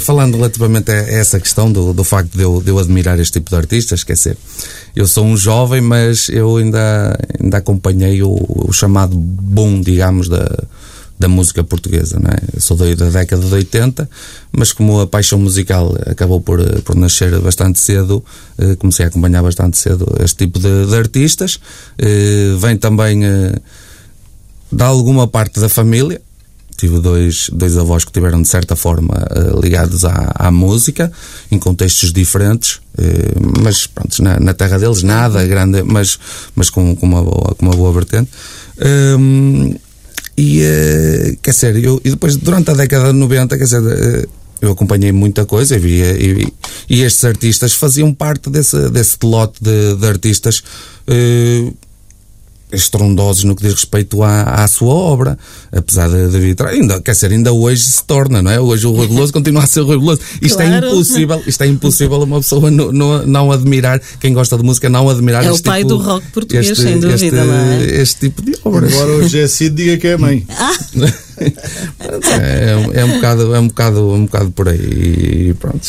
falando 0.00 0.36
relativamente 0.36 0.90
a 0.90 0.94
essa 0.94 1.40
questão 1.40 1.72
do, 1.72 1.94
do 1.94 2.04
facto 2.04 2.36
de 2.36 2.42
eu, 2.42 2.60
de 2.60 2.70
eu 2.70 2.78
admirar 2.78 3.18
este 3.18 3.34
tipo 3.40 3.48
de 3.48 3.56
artistas, 3.56 4.04
quer 4.04 4.12
dizer, 4.12 4.36
eu 4.94 5.06
sou 5.06 5.24
um 5.24 5.38
jovem, 5.38 5.80
mas 5.80 6.28
eu 6.28 6.58
ainda, 6.58 7.18
ainda 7.40 7.56
acompanhei 7.56 8.22
o, 8.22 8.36
o 8.46 8.72
chamado 8.72 9.16
boom, 9.16 9.80
digamos, 9.80 10.28
da, 10.28 10.64
da 11.20 11.28
música 11.28 11.62
portuguesa. 11.62 12.18
Não 12.18 12.30
é? 12.30 12.58
Sou 12.58 12.76
da, 12.76 12.92
da 12.94 13.10
década 13.10 13.44
de 13.44 13.54
80, 13.54 14.08
mas 14.50 14.72
como 14.72 15.00
a 15.00 15.06
paixão 15.06 15.38
musical 15.38 15.94
acabou 16.06 16.40
por, 16.40 16.58
eh, 16.58 16.80
por 16.82 16.96
nascer 16.96 17.38
bastante 17.40 17.78
cedo, 17.78 18.24
eh, 18.58 18.74
comecei 18.76 19.04
a 19.04 19.08
acompanhar 19.08 19.42
bastante 19.42 19.76
cedo 19.76 20.06
este 20.24 20.46
tipo 20.46 20.58
de, 20.58 20.86
de 20.86 20.96
artistas. 20.96 21.60
Eh, 21.98 22.56
Vem 22.58 22.78
também 22.78 23.22
eh, 23.24 23.54
de 24.72 24.82
alguma 24.82 25.28
parte 25.28 25.60
da 25.60 25.68
família. 25.68 26.22
Tive 26.78 26.98
dois, 26.98 27.50
dois 27.52 27.76
avós 27.76 28.06
que 28.06 28.12
tiveram, 28.12 28.40
de 28.40 28.48
certa 28.48 28.74
forma, 28.74 29.14
eh, 29.30 29.60
ligados 29.62 30.02
à, 30.06 30.32
à 30.34 30.50
música, 30.50 31.12
em 31.50 31.58
contextos 31.58 32.10
diferentes, 32.10 32.80
eh, 32.96 33.34
mas 33.62 33.86
pronto, 33.86 34.22
na, 34.22 34.40
na 34.40 34.54
terra 34.54 34.78
deles 34.78 35.02
nada 35.02 35.46
grande, 35.46 35.82
mas, 35.82 36.18
mas 36.56 36.70
com, 36.70 36.96
com, 36.96 37.04
uma, 37.04 37.22
boa, 37.22 37.54
com 37.54 37.66
uma 37.66 37.76
boa 37.76 37.92
vertente. 37.92 38.30
Hum, 39.18 39.74
e, 40.36 40.62
eh, 40.62 41.36
quer 41.42 41.50
dizer, 41.50 41.76
eu, 41.84 42.00
e 42.04 42.10
depois, 42.10 42.36
durante 42.36 42.70
a 42.70 42.74
década 42.74 43.12
de 43.12 43.18
90, 43.18 43.58
quer 43.58 43.64
dizer, 43.64 43.82
eh, 43.82 44.26
eu 44.60 44.72
acompanhei 44.72 45.12
muita 45.12 45.46
coisa 45.46 45.76
e, 45.76 45.78
via, 45.78 46.12
e, 46.12 46.52
e 46.88 47.02
estes 47.02 47.24
artistas 47.24 47.74
faziam 47.74 48.12
parte 48.12 48.50
desse, 48.50 48.90
desse 48.90 49.16
lote 49.22 49.62
de, 49.62 49.96
de 49.96 50.06
artistas 50.06 50.62
eh, 51.06 51.72
estrondosos 52.72 53.44
no 53.44 53.54
que 53.56 53.62
diz 53.62 53.72
respeito 53.74 54.22
à, 54.22 54.42
à 54.42 54.68
sua 54.68 54.94
obra, 54.94 55.38
apesar 55.72 56.08
de, 56.08 56.28
de 56.28 56.38
vir 56.38 56.54
tra- 56.54 56.70
ainda, 56.70 57.00
quer 57.00 57.12
dizer, 57.12 57.32
ainda 57.32 57.52
hoje 57.52 57.82
se 57.82 58.04
torna, 58.04 58.40
não 58.42 58.50
é? 58.50 58.60
Hoje 58.60 58.86
o 58.86 58.92
Rui 58.92 59.06
Veloso 59.08 59.32
continua 59.32 59.62
a 59.64 59.66
ser 59.66 59.80
o 59.80 59.86
Rui 59.86 59.98
Veloso. 59.98 60.20
Isto 60.40 60.60
é 60.60 60.66
Claro. 60.68 60.86
impossível, 60.88 61.42
isto 61.46 61.62
é 61.62 61.66
impossível 61.66 62.18
uma 62.22 62.40
pessoa 62.40 62.70
não, 62.70 62.92
não, 62.92 63.26
não 63.26 63.52
admirar, 63.52 64.00
quem 64.20 64.32
gosta 64.32 64.56
de 64.56 64.62
música 64.62 64.88
não 64.88 65.08
admirar 65.08 65.44
É 65.44 65.50
o 65.50 65.54
este 65.54 65.64
pai 65.64 65.82
tipo, 65.82 65.96
do 65.96 66.02
rock 66.02 66.26
português, 66.32 66.68
este, 66.70 66.82
sem 66.82 66.98
dúvida, 67.00 67.14
este, 67.14 67.30
não 67.32 67.54
é? 67.54 67.84
este 68.00 68.20
tipo 68.20 68.42
de 68.42 68.56
obras. 68.64 68.92
Agora 68.94 69.16
o 69.16 69.22
José 69.22 69.46
Cid 69.48 69.74
diga 69.74 69.96
que 69.96 70.06
é 70.06 70.16
mãe. 70.16 70.46
é, 72.40 73.00
é 73.00 73.04
um 73.04 73.14
bocado, 73.14 73.54
é 73.54 73.58
um 73.60 73.68
bocado, 73.68 74.08
um 74.12 74.26
bocado 74.26 74.50
por 74.52 74.68
aí. 74.68 75.48
E 75.50 75.54
pronto. 75.54 75.80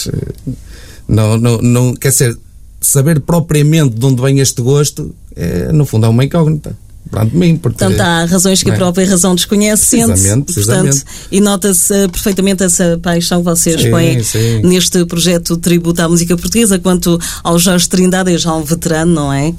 Não, 1.08 1.38
não, 1.38 1.58
não, 1.62 1.94
quer 1.94 2.10
dizer, 2.10 2.38
saber 2.82 3.20
propriamente 3.22 3.96
de 3.96 4.06
onde 4.06 4.22
vem 4.22 4.40
este 4.40 4.62
gosto, 4.62 5.14
é, 5.36 5.72
no 5.72 5.86
fundo 5.86 6.06
é 6.08 6.10
uma 6.10 6.26
incógnita. 6.26 6.76
perante 7.10 7.36
mim. 7.36 7.58
Porque, 7.58 7.78
Portanto, 7.78 8.00
há 8.00 8.26
razões 8.26 8.64
que 8.64 8.72
a 8.72 8.74
é? 8.74 8.78
própria 8.78 9.08
razão 9.10 9.36
desconhece, 9.36 9.86
sente 9.86 10.06
portanto, 10.08 10.46
precisamente. 10.54 11.04
e 11.32 11.40
nota-se 11.42 11.94
eh, 11.94 12.08
perfeitamente 12.08 12.64
essa 12.64 12.98
paixão 13.04 13.40
que 13.40 13.46
vocês 13.46 13.82
Sim, 13.82 13.92
põem 13.92 14.24
sim. 14.24 14.62
neste 14.64 15.04
projeto 15.06 15.58
tributo 15.58 16.02
à 16.02 16.08
música 16.08 16.38
portuguesa. 16.38 16.80
Quanto 16.80 17.20
ao 17.44 17.60
Jorge 17.60 17.90
Trindade, 17.90 18.34
é 18.34 18.38
já 18.38 18.54
um 18.56 18.64
veterano, 18.64 19.14
não 19.14 19.34
é? 19.34 19.54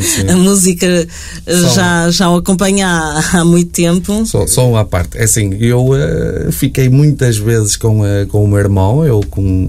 sim. 0.00 0.28
a 0.30 0.36
música 0.36 0.86
eh, 0.86 1.56
Só- 1.56 1.74
já, 1.74 2.10
já 2.10 2.30
o 2.30 2.36
acompanha 2.36 2.86
há, 2.86 3.40
há 3.40 3.44
muito 3.44 3.70
tempo. 3.72 4.24
Só, 4.24 4.46
só 4.46 4.68
uma 4.70 4.84
parte. 4.84 5.18
É 5.18 5.24
assim, 5.24 5.54
eu 5.58 5.90
eh, 5.96 6.50
fiquei 6.52 6.88
muitas 6.88 7.36
vezes 7.36 7.76
com, 7.76 8.06
eh, 8.06 8.26
com 8.26 8.44
o 8.44 8.48
meu 8.48 8.58
irmão, 8.58 9.04
eu 9.04 9.20
com 9.28 9.68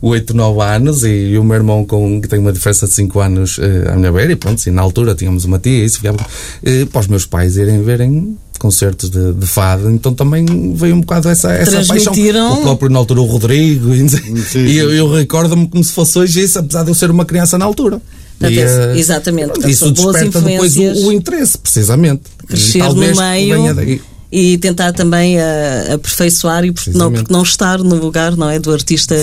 8, 0.00 0.34
9 0.34 0.60
anos, 0.62 1.02
e, 1.04 1.36
o 1.38 1.44
meu 1.44 1.56
irmão 1.56 1.84
com, 1.84 2.20
que 2.20 2.28
tem 2.28 2.38
uma 2.38 2.52
diferença 2.52 2.86
de 2.86 2.94
5 2.94 3.20
anos 3.20 3.58
eh, 3.60 3.90
à 3.90 3.96
minha 3.96 4.12
beira, 4.12 4.32
e 4.32 4.36
pronto, 4.36 4.64
e 4.66 4.70
na 4.70 4.82
altura 4.82 5.14
tínhamos 5.14 5.44
uma 5.44 5.58
tia, 5.58 5.72
e 5.82 5.84
isso 5.84 5.96
ficava, 5.96 6.18
eh, 6.64 6.84
para 6.86 7.00
os 7.00 7.06
meus 7.08 7.26
pais 7.26 7.56
irem 7.56 7.82
verem 7.82 8.36
concertos 8.58 9.08
de, 9.10 9.32
de 9.34 9.46
fado, 9.46 9.88
então 9.90 10.12
também 10.14 10.44
veio 10.74 10.94
um 10.96 11.00
bocado 11.00 11.28
essa, 11.28 11.52
essa 11.52 11.72
paixão. 11.84 12.12
Transmitiram- 12.12 12.54
O 12.58 12.62
próprio 12.62 12.90
na 12.90 12.98
altura 12.98 13.20
o 13.20 13.24
Rodrigo, 13.24 13.94
e, 13.94 14.08
sim. 14.08 14.64
e 14.66 14.76
eu, 14.76 14.92
eu 14.92 15.12
recordo-me 15.12 15.68
como 15.68 15.82
se 15.84 15.92
fosse 15.92 16.18
hoje 16.18 16.42
isso, 16.42 16.58
apesar 16.58 16.82
de 16.82 16.90
eu 16.90 16.94
ser 16.94 17.10
uma 17.10 17.24
criança 17.24 17.56
na 17.56 17.64
altura. 17.64 18.00
Portanto, 18.38 18.56
E, 18.56 18.60
é- 18.60 18.94
eh, 18.94 18.98
exatamente, 18.98 19.48
portanto, 19.50 19.70
Isso 19.70 19.90
desperta 19.92 20.40
depois 20.40 20.76
o, 20.76 20.80
influências. 20.82 20.98
o 21.06 21.12
interesse, 21.12 21.58
precisamente. 21.58 22.22
E 22.44 22.46
Crescer 22.48 22.78
no 22.78 22.84
talvez 22.84 23.18
meio 23.18 23.54
venha 23.54 23.74
daí. 23.74 24.00
E 24.30 24.58
tentar 24.58 24.92
também 24.92 25.38
eh, 25.38 25.92
aperfeiçoar 25.94 26.64
e 26.64 26.72
porque 26.72 26.90
não, 26.90 27.10
porque 27.10 27.32
não 27.32 27.42
estar 27.42 27.78
no 27.78 27.96
lugar 27.96 28.36
não 28.36 28.50
é 28.50 28.58
do 28.58 28.70
artista 28.70 29.16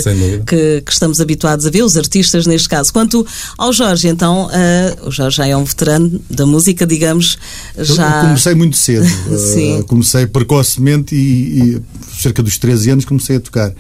que, 0.48 0.82
que 0.82 0.92
estamos 0.92 1.22
habituados 1.22 1.66
a 1.66 1.70
ver, 1.70 1.84
os 1.84 1.96
artistas 1.96 2.48
neste 2.48 2.68
caso. 2.68 2.92
Quanto 2.92 3.26
ao 3.58 3.72
Jorge, 3.72 4.08
então, 4.08 4.50
eh, 4.52 4.96
o 5.04 5.12
Jorge 5.12 5.38
já 5.38 5.48
é 5.48 5.56
um 5.56 5.64
veterano 5.64 6.20
da 6.30 6.46
música, 6.46 6.88
digamos, 6.88 7.38
já. 7.78 8.18
Eu 8.18 8.28
comecei 8.28 8.56
muito 8.56 8.78
cedo. 8.78 9.06
Uh, 9.36 9.84
comecei 9.86 10.26
precocemente 10.26 11.16
e, 11.16 11.76
e 11.76 11.82
cerca 12.20 12.42
dos 12.42 12.58
13 12.58 12.92
anos 12.92 13.06
comecei 13.06 13.38
a 13.38 13.40
tocar. 13.40 13.74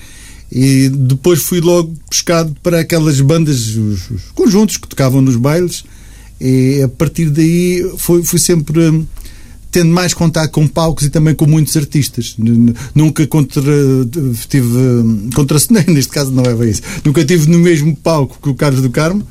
E 0.51 0.89
depois 0.89 1.41
fui 1.41 1.59
logo 1.59 1.93
pescado 2.09 2.55
para 2.61 2.79
aquelas 2.79 3.19
bandas, 3.21 3.75
os, 3.75 4.09
os 4.09 4.21
conjuntos 4.33 4.77
que 4.77 4.87
tocavam 4.87 5.21
nos 5.21 5.35
bailes. 5.35 5.83
E 6.39 6.81
a 6.83 6.87
partir 6.87 7.29
daí 7.29 7.89
fui, 7.97 8.23
fui 8.23 8.39
sempre 8.39 8.89
hum, 8.89 9.05
tendo 9.75 9.93
mais 9.93 10.13
contato 10.13 10.51
com 10.51 10.65
palcos 10.65 11.03
e 11.05 11.09
também 11.09 11.35
com 11.35 11.45
muitos 11.45 11.75
artistas. 11.75 12.37
Nunca 12.95 13.27
contra, 13.27 13.61
tive 14.47 14.69
contracenei, 15.35 15.83
neste 15.93 16.13
caso 16.13 16.31
não 16.31 16.43
é 16.43 16.53
bem 16.53 16.69
isso. 16.69 16.81
Nunca 17.03 17.25
tive 17.25 17.49
no 17.49 17.59
mesmo 17.59 17.93
palco 17.93 18.39
que 18.41 18.47
o 18.47 18.55
Carlos 18.55 18.81
do 18.81 18.89
Carmo. 18.89 19.21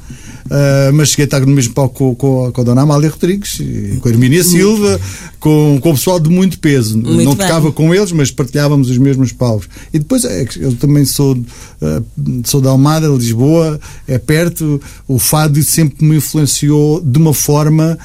Uh, 0.44 0.92
mas 0.92 1.08
cheguei 1.08 1.22
a 1.22 1.24
estar 1.24 1.40
no 1.40 1.46
mesmo 1.46 1.72
palco 1.72 1.94
com, 1.94 2.14
com, 2.14 2.44
a- 2.44 2.52
com 2.52 2.60
a 2.60 2.64
Dona 2.64 2.82
Amália 2.82 3.08
Rodrigues, 3.08 3.56
com 4.02 4.06
a 4.06 4.12
Hermínia 4.12 4.44
Silva, 4.44 5.00
com, 5.40 5.78
com 5.80 5.90
o 5.90 5.94
pessoal 5.94 6.20
de 6.20 6.28
muito 6.28 6.58
peso. 6.58 6.98
Muito 6.98 7.24
não 7.24 7.34
bem. 7.34 7.46
tocava 7.46 7.72
com 7.72 7.94
eles, 7.94 8.12
mas 8.12 8.30
partilhávamos 8.30 8.90
os 8.90 8.98
mesmos 8.98 9.32
palcos. 9.32 9.66
E 9.94 9.98
depois 9.98 10.22
é 10.26 10.46
eu 10.58 10.74
também 10.76 11.06
sou, 11.06 11.34
uh, 11.34 12.04
sou 12.44 12.60
da 12.60 12.68
Almada, 12.68 13.08
Lisboa, 13.08 13.80
é 14.06 14.18
perto. 14.18 14.78
O 15.08 15.18
fado 15.18 15.62
sempre 15.62 16.04
me 16.04 16.16
influenciou 16.16 17.00
de 17.00 17.16
uma 17.18 17.32
forma 17.32 17.98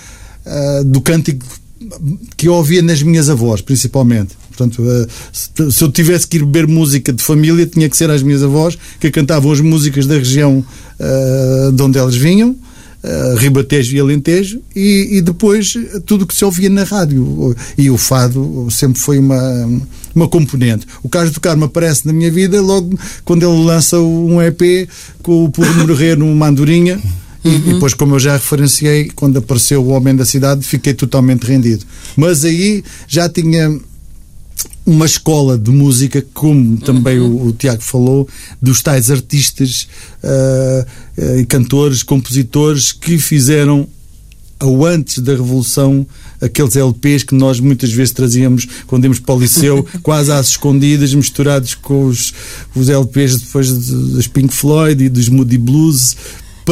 uh, 0.45 0.83
do 0.85 1.01
cântico 1.01 1.45
que 2.35 2.47
eu 2.47 2.53
ouvia 2.53 2.81
nas 2.81 3.01
minhas 3.01 3.29
avós, 3.29 3.61
principalmente. 3.61 4.37
Portanto, 4.49 4.81
uh, 4.81 5.07
se- 5.71 5.83
eu 5.83 5.91
tivesse 5.91 6.27
que 6.27 6.37
ir 6.37 6.45
beber 6.45 6.67
música 6.67 7.13
de 7.13 7.23
família, 7.23 7.65
tinha 7.65 7.89
que 7.89 7.95
ser 7.95 8.09
as 8.09 8.21
minhas 8.21 8.43
avós 8.43 8.77
que 8.99 9.09
cantavam 9.09 9.51
as 9.51 9.61
músicas 9.61 10.05
da 10.05 10.15
região 10.15 10.63
uh, 10.99 11.71
de 11.71 11.81
onde 11.81 11.97
elas 11.97 12.15
vinham. 12.15 12.55
Uh, 13.01 13.37
Ribatejo 13.37 13.95
e 13.95 13.99
Alentejo 14.01 14.59
e, 14.75 15.19
e 15.19 15.21
depois 15.21 15.73
tudo 16.05 16.23
o 16.23 16.27
que 16.27 16.35
se 16.35 16.43
ouvia 16.43 16.69
na 16.69 16.83
rádio 16.83 17.55
e 17.77 17.89
o 17.89 17.95
fado 17.95 18.67
sempre 18.69 18.99
foi 18.99 19.17
uma, 19.17 19.39
uma 20.13 20.27
componente 20.27 20.85
o 21.01 21.07
Carlos 21.07 21.31
do 21.31 21.39
Carmo 21.39 21.63
aparece 21.63 22.05
na 22.05 22.11
minha 22.11 22.29
vida 22.29 22.59
logo 22.61 22.99
quando 23.23 23.49
ele 23.49 23.63
lança 23.63 23.97
um 24.01 24.41
EP 24.41 24.89
com 25.23 25.45
o 25.45 25.49
Por 25.49 25.65
Morrer 25.77 26.17
numa 26.17 26.49
andorinha 26.49 26.99
e 27.43 27.49
e 27.49 27.59
depois, 27.73 27.93
como 27.93 28.15
eu 28.15 28.19
já 28.19 28.33
referenciei, 28.33 29.09
quando 29.15 29.37
apareceu 29.37 29.81
o 29.83 29.89
Homem 29.89 30.15
da 30.15 30.25
Cidade, 30.25 30.63
fiquei 30.65 30.93
totalmente 30.93 31.43
rendido. 31.45 31.85
Mas 32.15 32.43
aí 32.43 32.83
já 33.07 33.29
tinha 33.29 33.79
uma 34.85 35.05
escola 35.05 35.57
de 35.57 35.69
música, 35.69 36.25
como 36.33 36.77
também 36.77 37.19
o, 37.19 37.47
o 37.47 37.53
Tiago 37.53 37.81
falou, 37.81 38.27
dos 38.61 38.81
tais 38.81 39.11
artistas 39.11 39.87
ah, 40.23 40.85
e 41.37 41.45
cantores, 41.45 42.01
compositores 42.03 42.91
que 42.91 43.17
fizeram 43.19 43.87
ao 44.59 44.83
antes 44.85 45.19
da 45.19 45.31
Revolução 45.31 46.05
aqueles 46.41 46.75
LPs 46.75 47.23
que 47.23 47.33
nós 47.35 47.59
muitas 47.61 47.91
vezes 47.91 48.13
trazíamos 48.13 48.67
quando 48.87 49.05
íamos 49.05 49.19
para 49.19 49.35
o 49.35 49.39
liceu, 49.39 49.85
quase 50.03 50.31
às 50.31 50.49
escondidas, 50.49 51.13
misturados 51.13 51.75
com 51.75 52.05
os, 52.05 52.33
os 52.75 52.89
LPs 52.89 53.41
depois 53.41 53.67
de- 53.67 54.13
dos 54.13 54.27
Pink 54.27 54.53
Floyd 54.53 55.03
e 55.03 55.09
dos 55.09 55.29
Moody 55.29 55.57
Blues. 55.57 56.17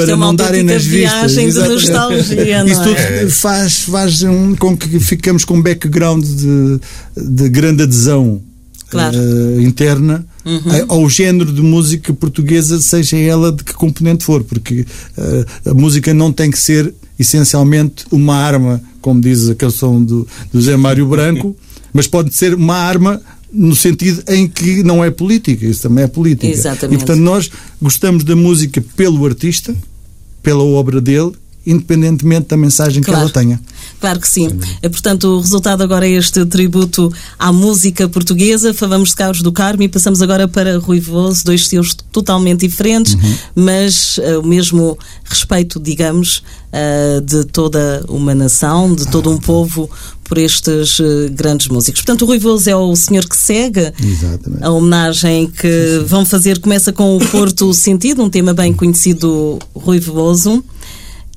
Para 0.03 0.11
é 0.11 0.15
uma 0.15 0.25
não 0.27 0.35
darem 0.35 0.63
nas 0.63 0.83
vistas. 0.85 1.33
de 1.33 1.43
nostalgia, 1.67 2.63
não 2.63 2.71
Isso 2.71 2.81
é? 2.81 3.19
tudo 3.19 3.31
faz, 3.31 3.79
faz 3.81 4.21
um, 4.23 4.55
com 4.55 4.75
que 4.77 4.99
ficamos 4.99 5.43
com 5.45 5.55
um 5.55 5.61
background 5.61 6.23
de, 6.23 6.79
de 7.15 7.49
grande 7.49 7.83
adesão 7.83 8.41
Claro. 8.89 9.17
eh, 9.17 9.61
interna 9.63 10.25
a- 10.45 10.93
ao 10.93 11.09
género 11.09 11.51
de 11.51 11.61
música 11.61 12.13
portuguesa, 12.13 12.79
seja 12.79 13.17
ela 13.17 13.51
de 13.51 13.61
que 13.63 13.73
componente 13.73 14.23
for, 14.23 14.43
porque 14.45 14.85
eh, 15.17 15.45
a 15.65 15.73
música 15.73 16.13
não 16.13 16.31
tem 16.31 16.49
que 16.49 16.57
ser 16.57 16.93
essencialmente 17.19 18.05
uma 18.11 18.35
arma, 18.35 18.81
como 19.01 19.19
diz 19.19 19.49
a 19.49 19.55
canção 19.55 20.01
do, 20.01 20.25
do 20.53 20.61
Zé 20.61 20.77
Mário 20.77 21.05
Branco, 21.05 21.53
mas 21.91 22.07
pode 22.07 22.33
ser 22.33 22.53
uma 22.53 22.75
arma 22.77 23.21
no 23.51 23.75
sentido 23.75 24.23
em 24.27 24.47
que 24.47 24.83
não 24.83 25.03
é 25.03 25.09
política, 25.09 25.65
isso 25.65 25.81
também 25.83 26.03
é 26.03 26.07
política. 26.07 26.47
Exatamente. 26.47 26.95
E 26.95 26.97
portanto 26.97 27.21
nós 27.21 27.49
gostamos 27.81 28.23
da 28.23 28.35
música 28.35 28.83
pelo 28.95 29.25
artista, 29.25 29.75
pela 30.43 30.63
obra 30.63 30.99
dele, 31.01 31.31
independentemente 31.65 32.47
da 32.47 32.57
mensagem 32.57 33.01
Claro. 33.01 33.19
que 33.19 33.23
ela 33.23 33.33
tenha. 33.45 33.61
Claro 33.99 34.19
que 34.19 34.27
sim. 34.29 34.47
É, 34.81 34.87
portanto, 34.89 35.25
o 35.25 35.39
resultado 35.41 35.81
agora 35.81 36.07
é 36.07 36.11
este 36.11 36.45
tributo 36.45 37.11
à 37.39 37.51
música 37.51 38.07
portuguesa. 38.07 38.73
Falamos 38.73 39.09
de 39.09 39.15
Carlos 39.15 39.41
do 39.41 39.51
Carmo 39.51 39.83
e 39.83 39.89
passamos 39.89 40.21
agora 40.21 40.47
para 40.47 40.77
Rui 40.77 40.99
Veloso, 40.99 41.43
dois 41.43 41.61
estilos 41.61 41.95
totalmente 42.11 42.67
diferentes, 42.67 43.13
Uhum. 43.15 43.35
mas 43.55 44.19
eh, 44.21 44.37
o 44.37 44.43
mesmo 44.43 44.97
respeito, 45.25 45.79
digamos, 45.79 46.43
eh, 46.71 47.21
de 47.23 47.43
toda 47.45 48.03
uma 48.07 48.35
nação, 48.35 48.93
de 48.93 49.07
todo 49.07 49.31
um 49.31 49.37
povo 49.37 49.89
por 50.23 50.37
estes 50.37 50.99
eh, 50.99 51.29
grandes 51.31 51.67
músicos. 51.67 52.01
Portanto, 52.01 52.21
o 52.21 52.25
Rui 52.25 52.37
Veloso 52.37 52.69
é 52.69 52.75
o 52.75 52.95
senhor 52.95 53.25
que 53.27 53.35
segue. 53.35 53.91
Exatamente. 53.99 54.63
A 54.63 54.69
homenagem 54.69 55.47
que 55.47 56.03
vão 56.05 56.23
fazer 56.25 56.59
começa 56.59 56.93
com 56.93 57.17
o 57.17 57.19
Porto 57.27 57.73
Sentido, 57.73 58.21
um 58.23 58.29
tema 58.29 58.53
bem 58.53 58.73
conhecido 58.73 59.59
do 59.73 59.79
Rui 59.79 59.99
Veloso, 59.99 60.63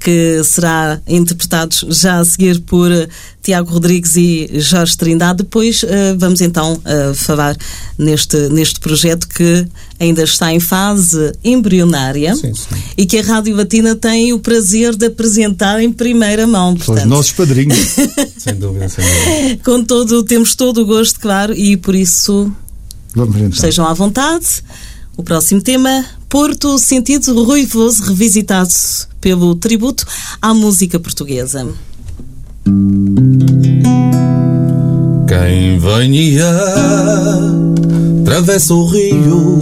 que 0.00 0.42
será 0.44 0.98
interpretado 1.06 1.76
já 1.90 2.18
a 2.18 2.24
seguir 2.24 2.60
por 2.62 2.90
eh, 2.90 3.06
Tiago 3.42 3.70
Rodrigues 3.70 4.16
e 4.16 4.48
Jorge 4.58 4.96
Trindade. 4.96 5.38
Depois 5.42 5.84
eh, 5.84 6.14
vamos 6.18 6.40
então 6.40 6.80
eh, 6.86 7.12
falar 7.14 7.54
neste, 7.98 8.48
neste 8.48 8.80
projeto 8.80 9.28
que 9.28 9.66
ainda 9.98 10.22
está 10.22 10.52
em 10.52 10.58
fase 10.58 11.32
embrionária 11.44 12.34
Sim, 12.34 12.54
sim. 12.54 12.82
e 12.96 13.04
que 13.04 13.18
a 13.18 13.22
Rádio 13.22 13.54
Latina 13.54 13.94
tem 13.94 14.32
o 14.32 14.38
prazer 14.38 14.96
de 14.96 15.06
apresentar 15.06 15.80
em 15.82 15.92
primeira 15.92 16.46
mão. 16.46 16.70
São 16.70 16.78
os 16.78 16.86
Portanto, 16.86 17.06
nossos 17.08 17.32
padrinhos. 17.32 17.76
Sem 18.38 18.54
dúvida, 18.54 18.88
sem 18.88 19.04
dúvida. 19.04 19.60
com 19.62 19.84
todo, 19.84 20.22
temos 20.22 20.54
todo 20.54 20.80
o 20.80 20.86
gosto, 20.86 21.20
claro, 21.20 21.52
e 21.54 21.76
por 21.76 21.94
isso 21.94 22.50
Vamos 23.14 23.36
então. 23.36 23.48
Estejam 23.48 23.86
à 23.86 23.92
vontade. 23.92 24.46
O 25.16 25.22
próximo 25.22 25.60
tema, 25.60 26.04
Porto 26.28 26.78
Sentido 26.78 27.42
Rui 27.44 27.66
Veloso, 27.66 28.04
revisitado 28.04 28.70
pelo 29.20 29.54
tributo 29.54 30.06
à 30.40 30.54
música 30.54 30.98
portuguesa. 30.98 31.68
Quem 35.28 35.78
venha 35.78 36.50
atravessa 38.22 38.74
o 38.74 38.86
rio 38.86 39.58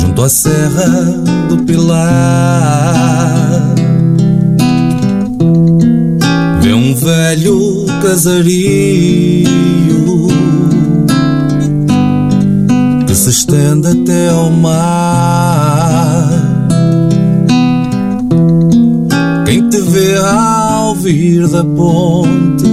junto 0.00 0.22
à 0.22 0.28
Serra 0.28 0.86
do 1.48 1.58
Pilar. 1.64 2.10
Vê 6.60 6.74
um 6.74 6.94
velho 6.94 7.86
casario 8.02 9.48
se 13.30 13.38
estende 13.38 13.88
até 13.88 14.28
ao 14.28 14.50
mar. 14.50 16.30
Quem 19.46 19.68
te 19.68 19.80
vê 19.80 20.16
ao 20.16 20.94
vir 20.94 21.48
da 21.48 21.64
ponte 21.64 22.64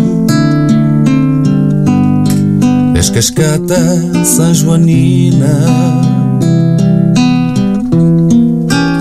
És 2.96 3.10
cascata 3.10 3.76
São 4.24 4.54
Joanina 4.54 5.48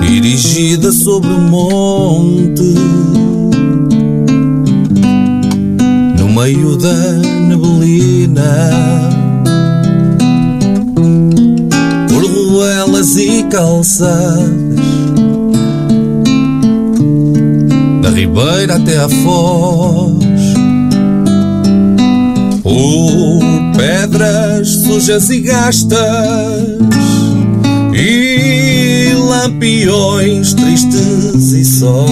Dirigir 0.00 0.72
erguida 0.72 0.92
sobre 0.92 1.28
o 1.28 1.40
monte, 1.40 2.74
no 6.18 6.28
meio 6.28 6.76
da 6.76 7.12
neblina, 7.48 8.42
ruelas 12.56 13.16
e 13.16 13.42
calçadas, 13.50 14.48
da 18.00 18.08
ribeira 18.08 18.76
até 18.76 18.96
à 18.96 19.08
foz, 19.10 20.24
por 22.62 23.40
pedras 23.76 24.68
sujas 24.68 25.28
e 25.28 25.40
gastas. 25.40 25.98
E 27.94 29.12
lampiões 29.14 30.54
tristes 30.54 31.52
e 31.52 31.64
sós. 31.64 32.06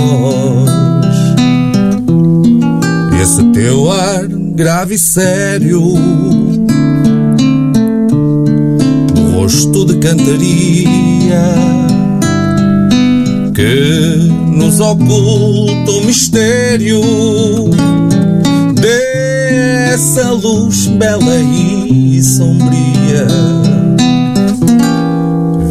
Esse 3.23 3.43
teu 3.53 3.91
ar 3.91 4.27
grave 4.27 4.95
e 4.95 4.99
sério, 4.99 5.83
no 9.45 9.51
rosto 9.51 9.85
de 9.85 9.97
cantaria, 9.99 11.55
que 13.55 14.33
nos 14.57 14.81
oculta 14.81 15.91
o 15.91 16.05
mistério 16.07 17.01
dessa 18.75 20.31
luz 20.33 20.87
bela 20.87 21.41
e 21.41 22.23
sombria. 22.23 23.27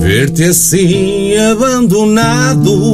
Ver-te 0.02 0.44
assim 0.44 1.36
abandonado 1.38 2.92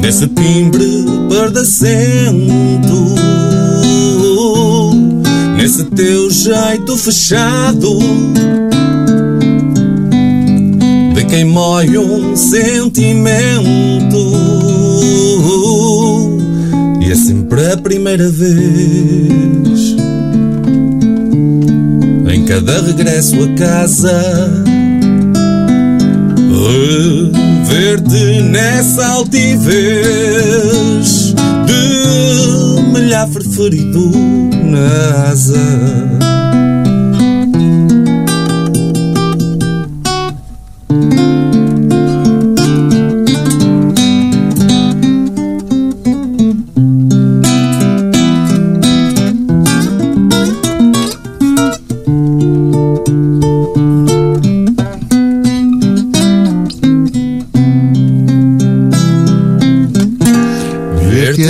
Nesse 0.00 0.26
timbre 0.26 1.06
perdacento 1.28 2.42
Nesse 5.62 5.84
teu 5.84 6.28
jeito 6.28 6.96
fechado 6.96 7.96
De 11.14 11.24
quem 11.26 11.44
mói 11.44 11.96
um 11.96 12.34
sentimento 12.34 13.12
E 17.00 17.12
é 17.12 17.14
sempre 17.14 17.70
a 17.70 17.76
primeira 17.76 18.28
vez 18.28 19.94
em 22.34 22.44
cada 22.44 22.82
regresso 22.82 23.36
a 23.44 23.48
casa. 23.54 24.64
Rever-te 27.36 28.42
nessa 28.50 29.06
altivez 29.06 29.92
de 31.66 32.71
milhafre 32.92 33.44
ferido 33.44 34.10
na 34.70 35.30
asa. 35.30 36.12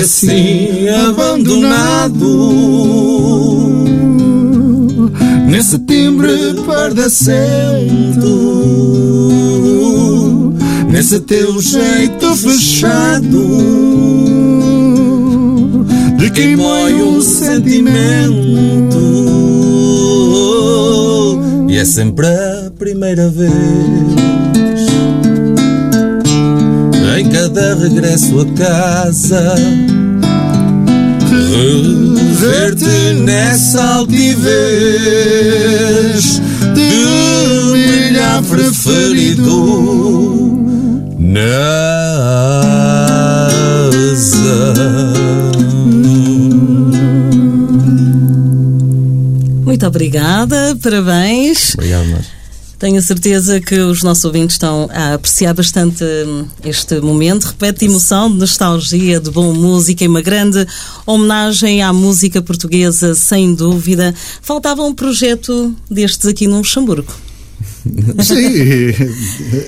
Assim 0.03 0.52
Nesse 5.49 5.79
timbre 5.81 6.33
pardacento 6.67 7.73
Nesse 10.91 11.21
teu 11.21 11.61
jeito 11.61 12.35
fechado 12.37 13.49
De 16.19 16.31
quem 16.31 16.57
mói 16.57 16.95
um 17.03 17.21
sentimento 17.21 18.99
E 21.69 21.77
é 21.77 21.85
sempre 21.85 22.27
a 22.27 22.71
primeira 22.79 23.29
vez 23.29 24.23
em 27.19 27.29
cada 27.29 27.75
regresso 27.75 28.41
a 28.41 28.47
casa. 28.57 29.55
Rever-te 31.33 33.15
nessa 33.23 33.83
altivez 33.97 34.53
de 36.75 37.73
milhar 37.73 38.43
preferido 38.43 39.49
na 41.19 41.49
asa. 44.13 44.75
Muito 49.65 49.87
obrigada, 49.87 50.77
parabéns. 50.83 51.75
Obrigado, 51.75 52.07
mas. 52.11 52.42
Tenho 52.83 52.99
a 52.99 53.01
certeza 53.01 53.61
que 53.61 53.79
os 53.79 54.03
nossos 54.03 54.25
ouvintes 54.25 54.57
estão 54.57 54.91
a 54.93 55.15
apreciar 55.15 55.55
bastante 55.55 56.03
hum, 56.03 56.47
este 56.65 57.01
momento. 57.01 57.45
Repete 57.45 57.85
emoção, 57.85 58.29
de 58.29 58.39
nostalgia, 58.39 59.21
de 59.21 59.31
boa 59.31 59.55
música 59.55 60.03
e 60.03 60.09
uma 60.09 60.21
grande 60.21 60.67
homenagem 61.07 61.81
à 61.81 61.93
música 61.93 62.43
portuguesa, 62.43 63.15
sem 63.15 63.55
dúvida. 63.55 64.13
Faltava 64.43 64.83
um 64.83 64.93
projeto 64.93 65.73
destes 65.89 66.27
aqui 66.27 66.49
no 66.49 66.59
Luxemburgo. 66.59 67.13
Sim, 68.21 68.89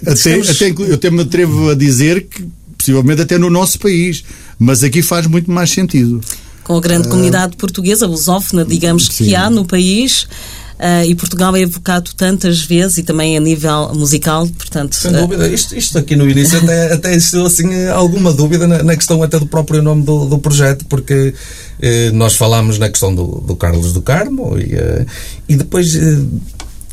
até, 0.04 0.40
até, 0.50 0.74
eu 0.76 0.94
até 0.94 1.08
me 1.08 1.22
atrevo 1.22 1.70
a 1.70 1.74
dizer 1.76 2.26
que 2.26 2.44
possivelmente 2.76 3.22
até 3.22 3.38
no 3.38 3.48
nosso 3.48 3.78
país, 3.78 4.24
mas 4.58 4.82
aqui 4.82 5.02
faz 5.02 5.28
muito 5.28 5.48
mais 5.52 5.70
sentido. 5.70 6.20
Com 6.64 6.76
a 6.76 6.80
grande 6.80 7.06
comunidade 7.06 7.56
portuguesa, 7.56 8.08
lusófona, 8.08 8.64
digamos, 8.64 9.06
sim. 9.06 9.26
que 9.26 9.36
há 9.36 9.48
no 9.48 9.64
país. 9.64 10.26
Ah, 10.78 11.04
e 11.04 11.14
Portugal 11.14 11.54
é 11.54 11.60
evocado 11.60 12.10
tantas 12.16 12.60
vezes 12.60 12.98
e 12.98 13.02
também 13.02 13.36
a 13.36 13.40
nível 13.40 13.92
musical, 13.94 14.46
portanto. 14.48 14.94
Sem 14.96 15.14
ah, 15.14 15.20
dúvida, 15.20 15.48
isto, 15.48 15.76
isto 15.76 15.98
aqui 15.98 16.16
no 16.16 16.28
início 16.28 16.58
até, 16.58 16.92
até 16.94 17.14
existiu 17.14 17.46
assim 17.46 17.86
alguma 17.88 18.32
dúvida 18.32 18.66
na, 18.66 18.82
na 18.82 18.96
questão 18.96 19.22
até 19.22 19.38
do 19.38 19.46
próprio 19.46 19.82
nome 19.82 20.02
do, 20.02 20.26
do 20.26 20.38
projeto, 20.38 20.84
porque 20.86 21.34
eh, 21.80 22.10
nós 22.12 22.34
falámos 22.34 22.78
na 22.78 22.88
questão 22.88 23.14
do, 23.14 23.42
do 23.46 23.56
Carlos 23.56 23.92
do 23.92 24.02
Carmo 24.02 24.58
e, 24.58 24.74
eh, 24.74 25.06
e 25.48 25.56
depois 25.56 25.94
eh, 25.94 26.18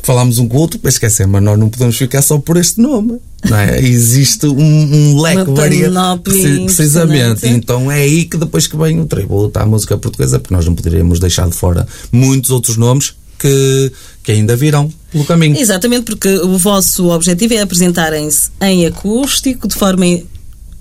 falámos 0.02 0.38
um 0.38 0.46
com 0.46 0.56
o 0.56 0.60
outro, 0.60 0.78
mas 0.82 0.94
esquecer, 0.94 1.26
mas 1.26 1.42
nós 1.42 1.58
não 1.58 1.68
podemos 1.68 1.96
ficar 1.96 2.22
só 2.22 2.38
por 2.38 2.56
este 2.56 2.80
nome. 2.80 3.18
Não 3.48 3.56
é? 3.56 3.78
Existe 3.82 4.46
um, 4.46 4.60
um 4.60 5.20
leque 5.20 5.42
Uma 5.42 5.56
varia 5.56 5.84
panóplia 5.86 6.64
precisamente. 6.64 7.48
Então 7.48 7.90
é 7.90 8.02
aí 8.02 8.24
que 8.26 8.36
depois 8.36 8.66
que 8.66 8.76
vem 8.76 9.00
o 9.00 9.06
tributo 9.06 9.58
à 9.58 9.66
música 9.66 9.96
portuguesa, 9.96 10.38
porque 10.38 10.54
nós 10.54 10.66
não 10.66 10.74
poderíamos 10.74 11.18
deixar 11.18 11.48
de 11.48 11.54
fora 11.54 11.86
muitos 12.12 12.50
outros 12.50 12.76
nomes 12.76 13.14
que, 13.42 13.92
que 14.22 14.32
ainda 14.32 14.54
virão 14.56 14.90
pelo 15.10 15.24
caminho. 15.24 15.56
Exatamente, 15.58 16.04
porque 16.04 16.28
o 16.38 16.56
vosso 16.56 17.08
objetivo 17.10 17.54
é 17.54 17.60
apresentarem-se 17.60 18.50
em 18.62 18.86
acústico, 18.86 19.66
de 19.68 19.74
forma 19.74 20.06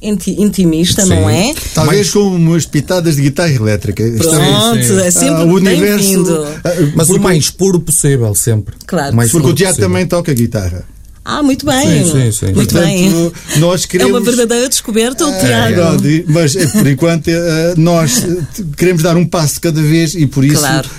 inti- 0.02 0.36
intimista, 0.40 1.02
Sim. 1.04 1.10
não 1.10 1.30
é? 1.30 1.54
Talvez 1.74 2.10
com 2.12 2.20
umas 2.36 2.66
pitadas 2.66 3.16
de 3.18 3.24
guitarra 3.24 3.52
elétrica. 3.54 4.04
É- 4.04 4.12
Pronto, 4.12 4.84
sim. 4.84 5.00
é 5.00 5.08
Ah, 5.08 5.12
sempre 5.12 5.44
universo. 5.44 5.98
bem-vindo. 6.08 6.44
ah, 6.64 6.70
Mas 6.96 7.08
porque, 7.08 7.20
o 7.20 7.24
mais 7.24 7.50
puro 7.50 7.80
possível, 7.80 8.34
sempre. 8.36 8.76
Claro. 8.86 9.12
O 9.14 9.16
mais 9.16 9.32
porque 9.32 9.48
o 9.50 9.54
teatro 9.54 9.76
possível. 9.76 9.90
também 9.90 10.06
toca 10.08 10.34
guitarra. 10.34 10.86
Ah, 11.24 11.44
muito 11.44 11.66
bem. 11.66 12.04
Sim, 12.04 12.12
sim, 12.12 12.32
sim. 12.32 12.46
Muito 12.54 12.74
Portanto, 12.74 12.84
bem. 12.88 13.32
nós 13.58 13.84
É 13.84 13.88
queremos. 13.88 14.12
uma 14.14 14.22
verdadeira 14.22 14.68
descoberta, 14.68 15.26
o 15.26 15.30
É 15.32 15.40
Tiago. 15.40 15.76
verdade, 15.76 16.26
mas 16.28 16.56
eh, 16.56 16.66
por 16.66 16.88
enquanto 16.88 17.28
eh, 17.28 17.74
nós 17.78 18.24
eh, 18.24 18.64
queremos 18.76 19.04
dar 19.04 19.16
um 19.16 19.26
passo 19.28 19.62
cada 19.62 19.80
vez 19.82 20.16
e 20.16 20.26
por 20.26 20.44
isso, 20.44 20.58
Claro. 20.62 20.90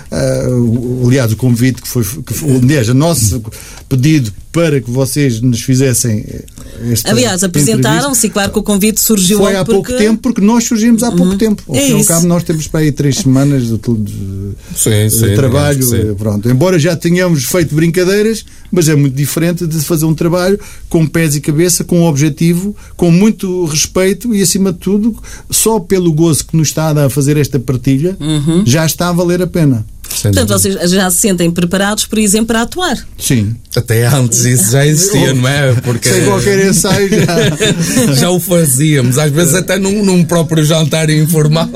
aliás, 1.07 1.33
o 1.33 1.37
convite 1.37 1.83
que 1.83 1.89
foi, 1.89 2.05
que 2.25 2.35
foi 2.35 2.57
aliás, 2.57 2.89
o 2.89 2.95
nosso 2.95 3.43
pedido 3.89 4.33
para 4.53 4.81
que 4.83 4.91
vocês 4.91 5.41
nos 5.41 5.63
fizessem 5.63 6.25
eh, 6.29 6.45
esta 6.93 7.11
Aliás, 7.11 7.43
apresentaram-se 7.43 8.27
e 8.27 8.31
claro 8.31 8.53
que 8.53 8.59
o 8.59 8.63
convite 8.63 9.01
surgiu 9.01 9.39
foi 9.39 9.57
há 9.57 9.65
pouco 9.65 9.89
porque... 9.89 10.05
tempo, 10.05 10.21
porque 10.23 10.41
nós 10.43 10.65
surgimos 10.65 11.03
há 11.03 11.11
pouco 11.11 11.37
tempo. 11.39 11.63
Ao 11.67 11.75
É 11.75 11.81
fim 11.81 11.93
e 11.93 11.93
ao 11.95 12.05
cabo, 12.05 12.27
nós 12.27 12.43
temos 12.45 12.67
para 12.69 12.81
aí 12.81 12.93
três 12.93 13.17
semanas 13.17 13.63
de, 13.69 13.79
de- 13.79 14.53
Sim, 14.77 14.91
de 15.07 15.11
sim, 15.11 15.35
trabalho. 15.35 15.83
sim. 15.83 15.97
eh, 15.97 16.15
Pronto. 16.17 16.49
Embora 16.51 16.79
já 16.79 16.95
tenhamos 16.95 17.45
feito 17.45 17.75
brincadeiras, 17.75 18.45
mas 18.71 18.89
é 18.89 18.95
muito 18.95 19.15
diferente 19.15 19.67
de 19.67 19.79
fazer 19.81 20.05
um 20.05 20.15
trabalho 20.15 20.61
com 20.89 21.07
pés 21.07 21.35
e 21.35 21.41
cabeça, 21.41 21.83
com 21.83 22.01
um 22.01 22.05
objetivo, 22.05 22.77
com 22.97 23.11
muito 23.11 23.65
respeito 23.65 24.35
e, 24.35 24.43
acima 24.43 24.71
de 24.73 24.79
tudo, 24.79 25.17
só 25.51 25.81
pelo 25.81 26.13
gozo 26.13 26.45
que 26.47 26.57
nos 26.57 26.69
está 26.69 26.89
a 26.89 26.93
dar 26.93 27.07
a 27.07 27.11
fazer 27.11 27.37
esta 27.37 27.59
partilha, 27.59 28.17
Uhum. 28.21 28.63
já 28.67 28.85
está 28.85 29.09
a 29.09 29.13
valer 29.13 29.41
a 29.41 29.47
pena. 29.47 29.85
Portanto, 30.09 30.49
vocês 30.49 30.91
já 30.91 31.11
se 31.11 31.19
sentem 31.19 31.51
preparados, 31.51 32.07
por 32.07 32.19
exemplo, 32.19 32.49
para 32.49 32.63
atuar. 32.63 32.97
Sim. 33.19 33.57
Até 33.75 34.07
antes 34.07 34.45
isso 34.45 34.73
já 34.73 34.87
existia, 34.87 35.33
não 35.33 35.49
é? 35.49 35.73
Porque 35.81 36.09
Sem 36.09 36.25
qualquer 36.25 36.67
ensaio 36.67 37.09
já. 37.09 38.15
já 38.15 38.31
o 38.31 38.39
fazíamos, 38.39 39.19
às 39.19 39.33
vezes 39.33 39.55
até 39.55 39.79
num, 39.79 40.05
num 40.05 40.25
próprio 40.25 40.65
jantar 40.65 41.09
informal 41.11 41.69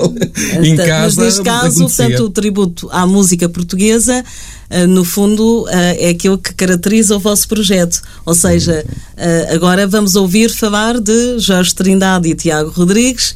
em 0.63 0.77
casa. 0.77 1.03
Mas 1.03 1.17
neste 1.17 1.43
caso, 1.43 1.81
portanto, 1.81 2.25
o 2.25 2.31
tributo 2.31 2.89
à 2.93 3.07
música 3.07 3.49
portuguesa 3.49 4.23
uh, 4.71 4.87
no 4.87 5.05
fundo, 5.05 5.65
uh, 5.65 5.69
é 5.71 6.11
aquilo 6.11 6.39
que 6.39 6.55
caracteriza 6.55 7.17
o 7.17 7.19
vosso 7.19 7.49
projeto. 7.49 8.03
Ou 8.25 8.35
seja, 8.35 8.85
uh, 8.87 9.55
agora 9.55 9.87
vamos 9.87 10.15
ouvir 10.15 10.51
falar 10.51 11.01
de 11.01 11.39
Jorge 11.39 11.75
Trindade 11.75 12.29
e 12.29 12.35
Tiago 12.35 12.71
Rodrigues, 12.71 13.35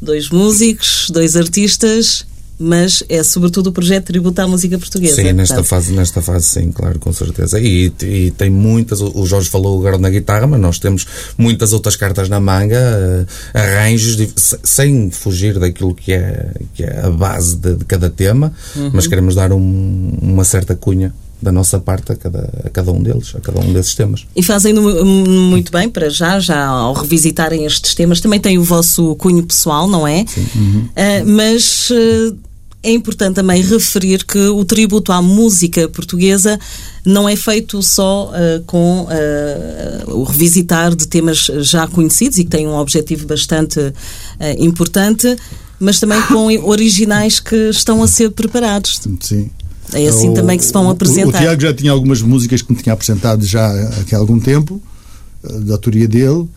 dois 0.00 0.30
músicos, 0.30 1.08
dois 1.10 1.36
artistas 1.36 2.24
mas 2.58 3.02
é 3.08 3.22
sobretudo 3.22 3.68
o 3.68 3.72
projeto 3.72 4.06
tributo 4.06 4.40
à 4.40 4.46
música 4.46 4.78
portuguesa. 4.78 5.16
Sim, 5.16 5.32
nesta 5.32 5.62
fase, 5.62 5.92
nesta 5.92 6.22
fase 6.22 6.46
sim, 6.46 6.72
claro, 6.72 6.98
com 6.98 7.12
certeza. 7.12 7.60
E, 7.60 7.92
e, 8.02 8.30
tem 8.32 8.50
muitas, 8.50 9.00
o 9.00 9.26
Jorge 9.26 9.48
falou 9.48 9.78
agora 9.78 9.98
na 9.98 10.08
guitarra, 10.08 10.46
mas 10.46 10.60
nós 10.60 10.78
temos 10.78 11.06
muitas 11.36 11.72
outras 11.72 11.96
cartas 11.96 12.28
na 12.28 12.40
manga, 12.40 12.78
uh, 12.78 13.58
arranjos, 13.58 14.16
de, 14.16 14.28
sem 14.62 15.10
fugir 15.10 15.58
daquilo 15.58 15.94
que 15.94 16.12
é, 16.12 16.50
que 16.74 16.82
é 16.82 17.00
a 17.04 17.10
base 17.10 17.56
de, 17.56 17.74
de 17.74 17.84
cada 17.84 18.08
tema, 18.08 18.52
uhum. 18.74 18.90
mas 18.92 19.06
queremos 19.06 19.34
dar 19.34 19.52
um, 19.52 20.18
uma 20.22 20.44
certa 20.44 20.74
cunha 20.74 21.12
da 21.40 21.52
nossa 21.52 21.78
parte 21.78 22.12
a 22.12 22.16
cada, 22.16 22.50
a 22.64 22.70
cada 22.70 22.90
um 22.90 23.02
deles, 23.02 23.34
a 23.36 23.40
cada 23.40 23.60
um 23.60 23.72
desses 23.72 23.94
temas. 23.94 24.26
E 24.34 24.42
fazem 24.42 24.72
muito 24.74 25.70
bem 25.70 25.88
para 25.88 26.08
já, 26.08 26.40
já 26.40 26.64
ao 26.64 26.94
revisitarem 26.94 27.64
estes 27.64 27.94
temas, 27.94 28.20
também 28.20 28.40
tem 28.40 28.58
o 28.58 28.64
vosso 28.64 29.14
cunho 29.16 29.42
pessoal, 29.42 29.86
não 29.86 30.06
é? 30.06 30.24
Sim. 30.26 30.46
Uhum. 30.54 30.80
Uh, 30.80 31.26
mas 31.26 31.90
uh, 31.90 32.36
é 32.86 32.92
importante 32.92 33.34
também 33.34 33.60
referir 33.62 34.24
que 34.24 34.38
o 34.38 34.64
tributo 34.64 35.10
à 35.10 35.20
música 35.20 35.88
portuguesa 35.88 36.56
não 37.04 37.28
é 37.28 37.34
feito 37.34 37.82
só 37.82 38.30
uh, 38.30 38.62
com 38.64 39.02
uh, 39.02 40.10
o 40.16 40.22
revisitar 40.22 40.94
de 40.94 41.08
temas 41.08 41.50
já 41.62 41.88
conhecidos 41.88 42.38
e 42.38 42.44
que 42.44 42.50
tem 42.50 42.68
um 42.68 42.76
objetivo 42.76 43.26
bastante 43.26 43.80
uh, 43.80 43.92
importante, 44.56 45.36
mas 45.80 45.98
também 45.98 46.22
com 46.22 46.46
originais 46.64 47.40
que 47.40 47.56
estão 47.70 48.04
a 48.04 48.06
ser 48.06 48.30
preparados. 48.30 49.00
Sim. 49.20 49.50
É 49.92 50.06
assim 50.06 50.30
o, 50.30 50.34
também 50.34 50.56
que 50.56 50.64
se 50.64 50.72
vão 50.72 50.88
apresentar. 50.88 51.26
O, 51.26 51.40
o 51.40 51.42
Tiago 51.42 51.60
já 51.60 51.74
tinha 51.74 51.90
algumas 51.90 52.22
músicas 52.22 52.62
que 52.62 52.72
me 52.72 52.80
tinha 52.80 52.92
apresentado 52.92 53.44
já 53.44 53.66
há 53.68 54.16
algum 54.16 54.38
tempo, 54.38 54.80
da 55.42 55.74
autoria 55.74 56.06
dele, 56.06 56.48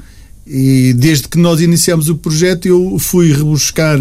e 0.46 0.94
desde 0.94 1.28
que 1.28 1.40
nós 1.40 1.60
iniciamos 1.60 2.08
o 2.08 2.16
projeto 2.16 2.68
eu 2.68 2.98
fui 3.00 3.32
rebuscar 3.34 4.00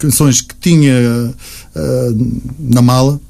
canções 0.00 0.40
que 0.40 0.54
tinha 0.56 0.94
uh, 1.76 2.40
na 2.58 2.82
mala, 2.82 3.20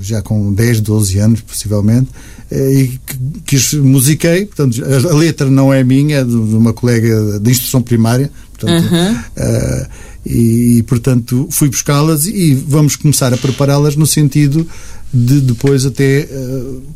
já 0.00 0.22
com 0.22 0.52
10, 0.52 0.80
12 0.80 1.18
anos, 1.18 1.40
possivelmente, 1.42 2.08
uh, 2.50 2.72
e 2.72 2.98
que, 3.44 3.58
que 3.58 3.76
musiquei. 3.76 4.46
Portanto, 4.46 4.82
a, 4.82 5.12
a, 5.12 5.14
letra 5.14 5.50
não 5.50 5.72
é 5.72 5.84
minha, 5.84 6.18
é 6.18 6.24
de, 6.24 6.30
de 6.30 6.54
uma 6.56 6.72
colega 6.72 7.38
de 7.38 7.50
instrução 7.50 7.82
primária. 7.82 8.30
Portanto, 8.52 8.90
uhum. 8.90 9.12
uh, 9.12 9.86
e, 10.26 10.82
portanto, 10.88 11.46
fui 11.50 11.68
buscá-las 11.68 12.24
e 12.24 12.54
vamos 12.54 12.96
começar 12.96 13.34
a 13.34 13.36
prepará-las 13.36 13.94
no 13.94 14.06
sentido 14.06 14.66
de 15.12 15.40
depois 15.42 15.84
até 15.84 16.28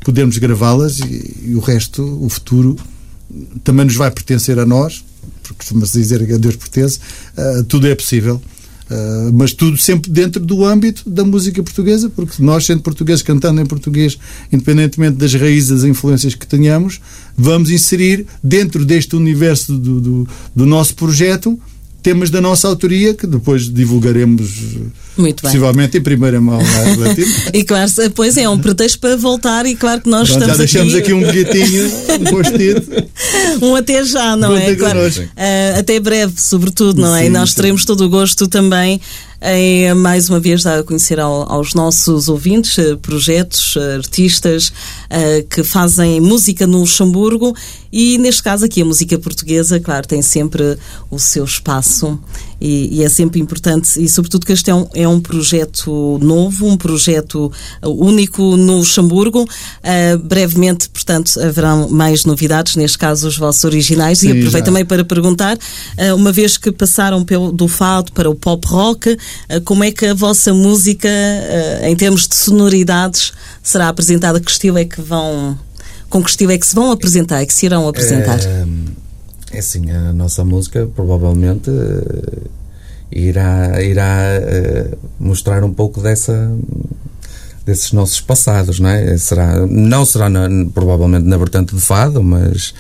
podermos 0.00 0.38
gravá-las 0.38 0.98
e, 0.98 1.50
e 1.50 1.54
o 1.54 1.60
resto, 1.60 2.02
o 2.24 2.28
futuro, 2.28 2.74
também 3.62 3.84
nos 3.84 3.94
vai 3.94 4.10
pertencer 4.10 4.58
a 4.58 4.64
nós, 4.64 5.04
porque 5.42 5.58
costuma-se 5.58 5.98
dizer 5.98 6.26
que 6.26 6.32
a 6.32 6.38
Deus 6.38 6.56
pertence, 6.56 6.98
uh, 7.36 7.62
tudo 7.64 7.86
é 7.86 7.94
possível. 7.94 8.40
Uh, 8.90 9.30
mas 9.34 9.52
tudo 9.52 9.76
sempre 9.76 10.10
dentro 10.10 10.42
do 10.42 10.64
âmbito 10.64 11.08
da 11.10 11.22
música 11.22 11.62
portuguesa, 11.62 12.08
porque 12.08 12.42
nós, 12.42 12.64
sendo 12.64 12.82
portugueses, 12.82 13.22
cantando 13.22 13.60
em 13.60 13.66
português, 13.66 14.18
independentemente 14.50 15.16
das 15.16 15.34
raízes, 15.34 15.68
das 15.68 15.84
influências 15.84 16.34
que 16.34 16.46
tenhamos, 16.46 16.98
vamos 17.36 17.70
inserir 17.70 18.26
dentro 18.42 18.86
deste 18.86 19.14
universo 19.14 19.76
do, 19.76 20.00
do, 20.00 20.28
do 20.56 20.64
nosso 20.64 20.94
projeto 20.94 21.60
temas 22.08 22.30
da 22.30 22.40
nossa 22.40 22.66
autoria 22.66 23.12
que 23.12 23.26
depois 23.26 23.70
divulgaremos 23.70 24.50
Muito 25.14 25.42
possivelmente 25.42 25.92
bem. 25.92 26.00
em 26.00 26.02
primeira 26.02 26.40
mão 26.40 26.58
na 26.58 27.12
E 27.52 27.62
claro, 27.62 27.90
pois 28.14 28.38
é, 28.38 28.48
um 28.48 28.58
pretexto 28.58 28.98
para 28.98 29.14
voltar 29.14 29.66
e 29.66 29.76
claro 29.76 30.00
que 30.00 30.08
nós 30.08 30.30
Pronto, 30.30 30.40
estamos 30.42 30.56
já 30.56 30.58
deixamos 30.58 30.94
aqui, 30.94 31.12
aqui 31.12 31.12
um 31.12 31.20
bilhetinho, 31.20 31.92
um 32.20 32.24
post-it. 32.32 32.86
um 33.60 33.76
até 33.76 34.02
já, 34.04 34.34
não 34.36 34.56
é? 34.56 34.74
Claro, 34.74 35.00
uh, 35.00 35.78
até 35.78 36.00
breve, 36.00 36.32
sobretudo, 36.38 37.02
não 37.02 37.14
é? 37.14 37.26
e 37.26 37.28
nós 37.28 37.52
teremos 37.52 37.84
todo 37.84 38.06
o 38.06 38.08
gosto 38.08 38.48
também 38.48 38.98
em 39.40 39.94
mais 39.94 40.28
uma 40.28 40.40
vez 40.40 40.64
dar 40.64 40.80
a 40.80 40.82
conhecer 40.82 41.20
ao, 41.20 41.50
aos 41.50 41.72
nossos 41.72 42.28
ouvintes 42.28 42.76
eh, 42.78 42.96
projetos, 42.96 43.76
eh, 43.76 43.94
artistas 43.94 44.68
uh, 44.68 45.46
que 45.48 45.62
fazem 45.62 46.20
música 46.20 46.66
no 46.66 46.80
Luxemburgo. 46.80 47.54
E 47.92 48.18
neste 48.18 48.42
caso 48.42 48.64
aqui 48.64 48.82
a 48.82 48.84
música 48.84 49.18
portuguesa, 49.18 49.78
claro, 49.78 50.06
tem 50.06 50.20
sempre 50.22 50.76
o 51.10 51.18
seu 51.18 51.44
espaço 51.44 52.18
e, 52.60 52.98
e, 52.98 53.04
é 53.04 53.08
sempre 53.08 53.40
importante, 53.40 54.02
e 54.02 54.08
sobretudo 54.08 54.44
que 54.44 54.52
este 54.52 54.70
é 54.70 54.74
um, 54.74 54.86
é 54.94 55.06
um 55.06 55.20
projeto 55.20 56.18
novo, 56.20 56.66
um 56.66 56.76
projeto 56.76 57.52
único 57.82 58.56
no 58.56 58.78
Luxemburgo. 58.78 59.42
Uh, 59.42 60.18
brevemente, 60.18 60.88
portanto, 60.88 61.40
haverão 61.40 61.88
mais 61.88 62.24
novidades, 62.24 62.76
neste 62.76 62.98
caso 62.98 63.28
os 63.28 63.36
vossos 63.36 63.64
originais. 63.64 64.18
Sim, 64.18 64.28
e 64.28 64.30
aproveito 64.38 64.64
já. 64.64 64.70
também 64.70 64.84
para 64.84 65.04
perguntar, 65.04 65.56
uh, 65.56 66.14
uma 66.14 66.32
vez 66.32 66.56
que 66.56 66.72
passaram 66.72 67.24
pelo, 67.24 67.52
do 67.52 67.68
fado 67.68 68.12
para 68.12 68.28
o 68.28 68.34
pop 68.34 68.66
rock, 68.66 69.12
uh, 69.12 69.18
como 69.64 69.84
é 69.84 69.92
que 69.92 70.06
a 70.06 70.14
vossa 70.14 70.52
música, 70.52 71.08
em 71.82 71.94
termos 71.94 72.26
de 72.26 72.34
sonoridades, 72.34 73.32
será 73.62 73.88
apresentada? 73.88 74.40
Que 74.40 74.50
estilo 74.50 74.78
é 74.78 74.84
que 74.84 75.00
vão. 75.00 75.58
Com 76.08 76.22
que 76.22 76.30
estilo 76.30 76.52
é 76.52 76.58
que 76.58 76.66
se 76.66 76.74
vão 76.74 76.90
apresentar, 76.90 77.42
é 77.42 77.46
que 77.46 77.52
se 77.52 77.66
irão 77.66 77.86
apresentar? 77.86 78.40
É 78.40 78.64
é 79.52 79.58
assim, 79.58 79.90
a 79.90 80.12
nossa 80.12 80.44
música 80.44 80.88
provavelmente 80.94 81.70
uh, 81.70 82.50
irá, 83.10 83.82
irá 83.82 84.24
uh, 84.40 84.98
mostrar 85.18 85.64
um 85.64 85.72
pouco 85.72 86.00
dessa 86.00 86.50
desses 87.64 87.92
nossos 87.92 88.18
passados, 88.18 88.80
não 88.80 88.88
é? 88.88 89.18
Será, 89.18 89.66
não 89.66 90.02
será 90.02 90.30
na, 90.30 90.48
provavelmente 90.72 91.26
na 91.26 91.36
vertente 91.36 91.74
de 91.74 91.80
fado, 91.82 92.22
mas 92.22 92.72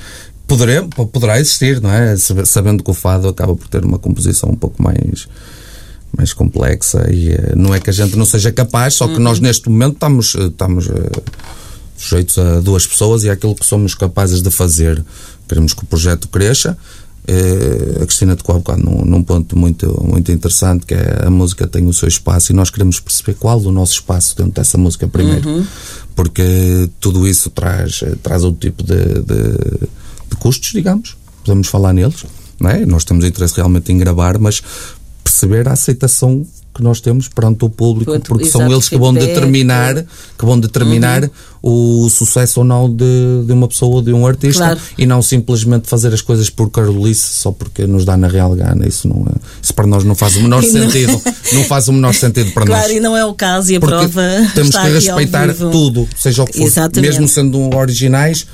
poderá, 0.46 0.82
poderá 0.82 1.38
existir, 1.38 1.78
não 1.78 1.92
é? 1.92 2.16
Sabendo 2.16 2.82
que 2.82 2.90
o 2.90 2.94
fado 2.94 3.28
acaba 3.28 3.54
por 3.54 3.68
ter 3.68 3.84
uma 3.84 3.98
composição 3.98 4.48
um 4.48 4.56
pouco 4.56 4.82
mais 4.82 5.28
mais 6.16 6.32
complexa 6.32 7.06
e 7.12 7.28
uh, 7.34 7.54
não 7.54 7.74
é 7.74 7.80
que 7.80 7.90
a 7.90 7.92
gente 7.92 8.16
não 8.16 8.24
seja 8.24 8.50
capaz, 8.50 8.94
só 8.94 9.06
que 9.06 9.14
uhum. 9.14 9.20
nós 9.20 9.40
neste 9.40 9.68
momento 9.68 9.94
estamos, 9.94 10.34
estamos 10.34 10.88
sujeitos 11.98 12.38
a 12.38 12.60
duas 12.60 12.86
pessoas 12.86 13.24
e 13.24 13.28
é 13.28 13.32
aquilo 13.32 13.54
que 13.54 13.66
somos 13.66 13.94
capazes 13.94 14.40
de 14.40 14.50
fazer. 14.50 15.04
Queremos 15.48 15.72
que 15.72 15.82
o 15.82 15.86
projeto 15.86 16.28
cresça. 16.28 16.76
Uh, 17.28 18.02
a 18.02 18.06
Cristina 18.06 18.36
tocou 18.36 18.54
há 18.54 18.58
bocado 18.58 18.82
num, 18.82 19.04
num, 19.04 19.22
ponto 19.22 19.58
muito, 19.58 20.02
muito 20.02 20.32
interessante 20.32 20.86
que 20.86 20.94
é 20.94 21.26
a 21.26 21.30
música 21.30 21.66
tem 21.66 21.86
o 21.86 21.92
seu 21.92 22.08
espaço 22.08 22.52
e 22.52 22.54
nós 22.54 22.70
queremos 22.70 23.00
perceber 23.00 23.34
qual 23.34 23.60
o 23.60 23.70
nosso 23.70 23.92
espaço 23.92 24.34
dentro 24.34 24.52
dessa 24.52 24.78
música 24.78 25.06
primeiro 25.06 25.46
uhum. 25.46 25.66
porque 26.16 26.88
tudo 26.98 27.28
isso 27.28 27.50
traz, 27.50 28.02
traz 28.22 28.44
outro 28.44 28.60
tipo 28.60 28.82
de, 28.82 28.96
de, 28.96 29.88
de 30.30 30.36
custos, 30.38 30.72
digamos 30.72 31.18
podemos 31.44 31.68
falar 31.68 31.92
neles 31.92 32.24
não 32.58 32.70
é? 32.70 32.86
nós 32.86 33.04
temos 33.04 33.22
interesse 33.26 33.56
realmente 33.56 33.92
em 33.92 33.98
gravar 33.98 34.38
mas 34.38 34.62
perceber 35.22 35.68
a 35.68 35.72
aceitação 35.72 36.46
que 36.74 36.82
nós 36.82 37.00
temos 37.00 37.28
perante 37.28 37.64
o 37.64 37.68
público, 37.68 38.12
Pronto, 38.12 38.28
porque 38.28 38.44
são 38.44 38.70
eles 38.70 38.88
que 38.88 38.96
vão 38.96 39.12
determinar, 39.12 40.04
que 40.38 40.44
vão 40.44 40.58
determinar 40.58 41.24
uhum. 41.62 42.04
o 42.04 42.08
sucesso 42.08 42.60
ou 42.60 42.64
não 42.64 42.88
de, 42.88 43.44
de 43.46 43.52
uma 43.52 43.66
pessoa 43.66 43.96
ou 43.96 44.02
de 44.02 44.12
um 44.12 44.26
artista 44.26 44.64
claro. 44.64 44.80
e 44.96 45.04
não 45.04 45.20
simplesmente 45.20 45.88
fazer 45.88 46.14
as 46.14 46.20
coisas 46.20 46.48
por 46.48 46.70
carolice 46.70 47.34
só 47.34 47.50
porque 47.50 47.86
nos 47.86 48.04
dá 48.04 48.16
na 48.16 48.28
real 48.28 48.54
gana. 48.54 48.86
Isso 48.86 49.08
não 49.08 49.26
é, 49.26 49.34
isso 49.60 49.74
para 49.74 49.86
nós 49.86 50.04
não 50.04 50.14
faz 50.14 50.36
o 50.36 50.40
menor 50.40 50.62
sentido. 50.64 51.20
Não 51.52 51.64
faz 51.64 51.88
o 51.88 51.92
menor 51.92 52.14
sentido 52.14 52.52
para 52.52 52.64
claro, 52.64 52.82
nós. 52.82 52.86
Claro, 52.86 52.92
e 52.92 53.00
não 53.00 53.16
é 53.16 53.24
o 53.24 53.34
caso 53.34 53.72
e 53.72 53.76
a 53.76 53.80
porque 53.80 53.96
prova 54.08 54.50
temos 54.54 54.76
que 54.76 54.88
respeitar 54.88 55.52
tudo, 55.54 56.08
seja 56.16 56.42
o 56.42 56.46
que 56.46 56.58
for, 56.58 56.64
Exatamente. 56.64 57.00
mesmo 57.00 57.26
sendo 57.26 57.74
originais 57.76 58.46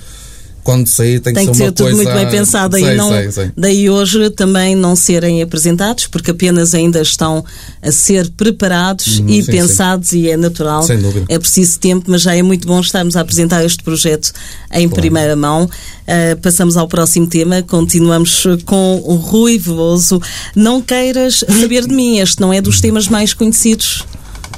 quando 0.64 0.88
sair 0.88 1.20
tem, 1.20 1.34
tem 1.34 1.46
que, 1.46 1.54
ser, 1.54 1.64
ser 1.64 1.72
tudo 1.72 1.90
coisa... 1.90 1.96
muito 2.02 2.12
bem 2.14 2.28
pensado. 2.30 2.72
Daí, 2.72 2.84
sei, 2.84 2.96
não, 2.96 3.10
sei, 3.10 3.30
sei. 3.30 3.52
daí 3.54 3.90
hoje 3.90 4.30
também 4.30 4.74
não 4.74 4.96
serem 4.96 5.42
apresentados, 5.42 6.06
porque 6.06 6.30
apenas 6.30 6.74
ainda 6.74 7.02
estão 7.02 7.44
a 7.82 7.92
ser 7.92 8.30
preparados 8.30 9.18
uhum, 9.18 9.28
e 9.28 9.42
sim, 9.42 9.52
pensados, 9.52 10.08
sim. 10.08 10.22
e 10.22 10.30
é 10.30 10.36
natural. 10.38 10.82
Sem 10.82 10.98
dúvida. 10.98 11.26
É 11.28 11.38
preciso 11.38 11.78
tempo, 11.78 12.10
mas 12.10 12.22
já 12.22 12.34
é 12.34 12.42
muito 12.42 12.66
bom 12.66 12.80
estarmos 12.80 13.14
a 13.14 13.20
apresentar 13.20 13.62
este 13.62 13.82
projeto 13.82 14.32
em 14.72 14.88
claro. 14.88 15.02
primeira 15.02 15.36
mão. 15.36 15.64
Uh, 15.64 16.40
passamos 16.40 16.78
ao 16.78 16.88
próximo 16.88 17.26
tema, 17.26 17.62
continuamos 17.62 18.44
com 18.64 19.02
o 19.04 19.16
Rui 19.16 19.58
Veloso. 19.58 20.20
Não 20.56 20.80
queiras 20.80 21.44
saber 21.60 21.86
de 21.86 21.94
mim, 21.94 22.18
este 22.18 22.40
não 22.40 22.52
é 22.52 22.62
dos 22.62 22.80
temas 22.80 23.06
mais 23.06 23.34
conhecidos 23.34 24.02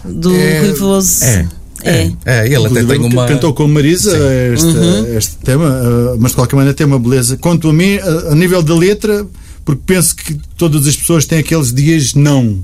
do 0.04 0.32
é, 0.32 0.60
Rui 0.60 0.72
Veloso. 0.72 1.24
É. 1.24 1.48
É. 1.86 2.12
é, 2.24 2.46
ele 2.46 2.66
até 2.66 2.84
tem 2.84 2.98
uma. 2.98 3.26
Cantou 3.26 3.54
com 3.54 3.68
Marisa 3.68 4.16
este, 4.52 4.66
uhum. 4.66 5.16
este 5.16 5.36
tema, 5.36 5.66
uh, 5.68 6.16
mas 6.18 6.32
de 6.32 6.36
qualquer 6.36 6.56
maneira 6.56 6.74
tem 6.74 6.86
uma 6.86 6.98
beleza. 6.98 7.36
Quanto 7.36 7.68
a 7.68 7.72
mim, 7.72 7.96
a, 7.98 8.32
a 8.32 8.34
nível 8.34 8.62
da 8.62 8.74
letra, 8.74 9.26
porque 9.64 9.82
penso 9.86 10.16
que 10.16 10.38
todas 10.56 10.86
as 10.86 10.96
pessoas 10.96 11.24
têm 11.26 11.38
aqueles 11.38 11.72
dias 11.72 12.14
não. 12.14 12.58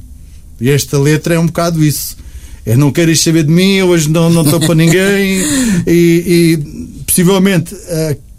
E 0.60 0.70
esta 0.70 0.98
letra 0.98 1.34
é 1.34 1.38
um 1.38 1.46
bocado 1.46 1.82
isso. 1.84 2.16
É 2.64 2.76
não 2.76 2.92
queres 2.92 3.20
saber 3.20 3.44
de 3.44 3.52
mim, 3.52 3.82
hoje 3.82 4.08
não 4.08 4.30
não 4.30 4.42
estou 4.42 4.60
para 4.60 4.74
ninguém. 4.74 5.42
E, 5.84 6.58
e 6.64 7.02
possivelmente 7.04 7.74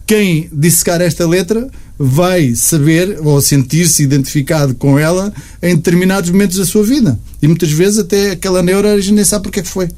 quem 0.06 0.50
dissecar 0.54 1.02
esta 1.02 1.28
letra 1.28 1.68
vai 1.98 2.56
saber 2.56 3.20
ou 3.22 3.42
sentir-se 3.42 4.04
identificado 4.04 4.76
com 4.76 4.98
ela 4.98 5.34
em 5.62 5.76
determinados 5.76 6.30
momentos 6.30 6.58
da 6.58 6.66
sua 6.66 6.84
vida. 6.84 7.20
E 7.42 7.48
muitas 7.48 7.72
vezes 7.72 8.00
até 8.00 8.32
aquela 8.32 8.64
neura 8.64 8.94
a 8.94 9.00
gente 9.00 9.14
nem 9.14 9.26
sabe 9.26 9.44
porque 9.44 9.60
é 9.60 9.64
que 9.64 9.70
foi. 9.70 9.90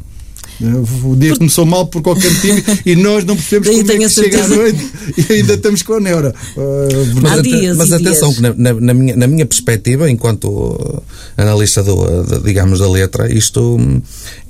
O 1.04 1.15
dia 1.15 1.36
começou 1.36 1.65
mal 1.65 1.86
por 1.88 2.02
qualquer 2.02 2.32
motivo 2.32 2.62
e 2.86 2.96
nós 2.96 3.26
não 3.26 3.36
percebemos 3.36 3.80
como 3.82 3.91
é 3.91 3.98
que 3.98 4.10
chega 4.10 4.44
à 4.44 4.48
noite 4.48 4.86
e 5.30 5.34
ainda 5.34 5.54
estamos 5.56 5.82
com 5.84 5.94
a 5.94 6.00
neura. 6.00 6.34
Uh, 6.56 7.22
Mas, 7.22 7.41
dias 7.44 7.78
mas 7.78 7.91
atenção, 7.91 8.30
dias. 8.30 8.36
que 8.36 8.41
na, 8.41 8.54
na- 8.74 8.82
na 8.82 8.94
minha, 8.94 9.15
na 9.15 9.28
minha 9.28 9.46
perspectiva, 9.46 10.10
enquanto 10.10 10.46
uh, 10.50 11.04
analista 11.36 11.84
do, 11.84 12.24
de- 12.24 12.39
digamos, 12.44 12.80
da 12.80 12.89
letra, 12.89 13.32
isto 13.34 13.76
hum, 13.76 14.02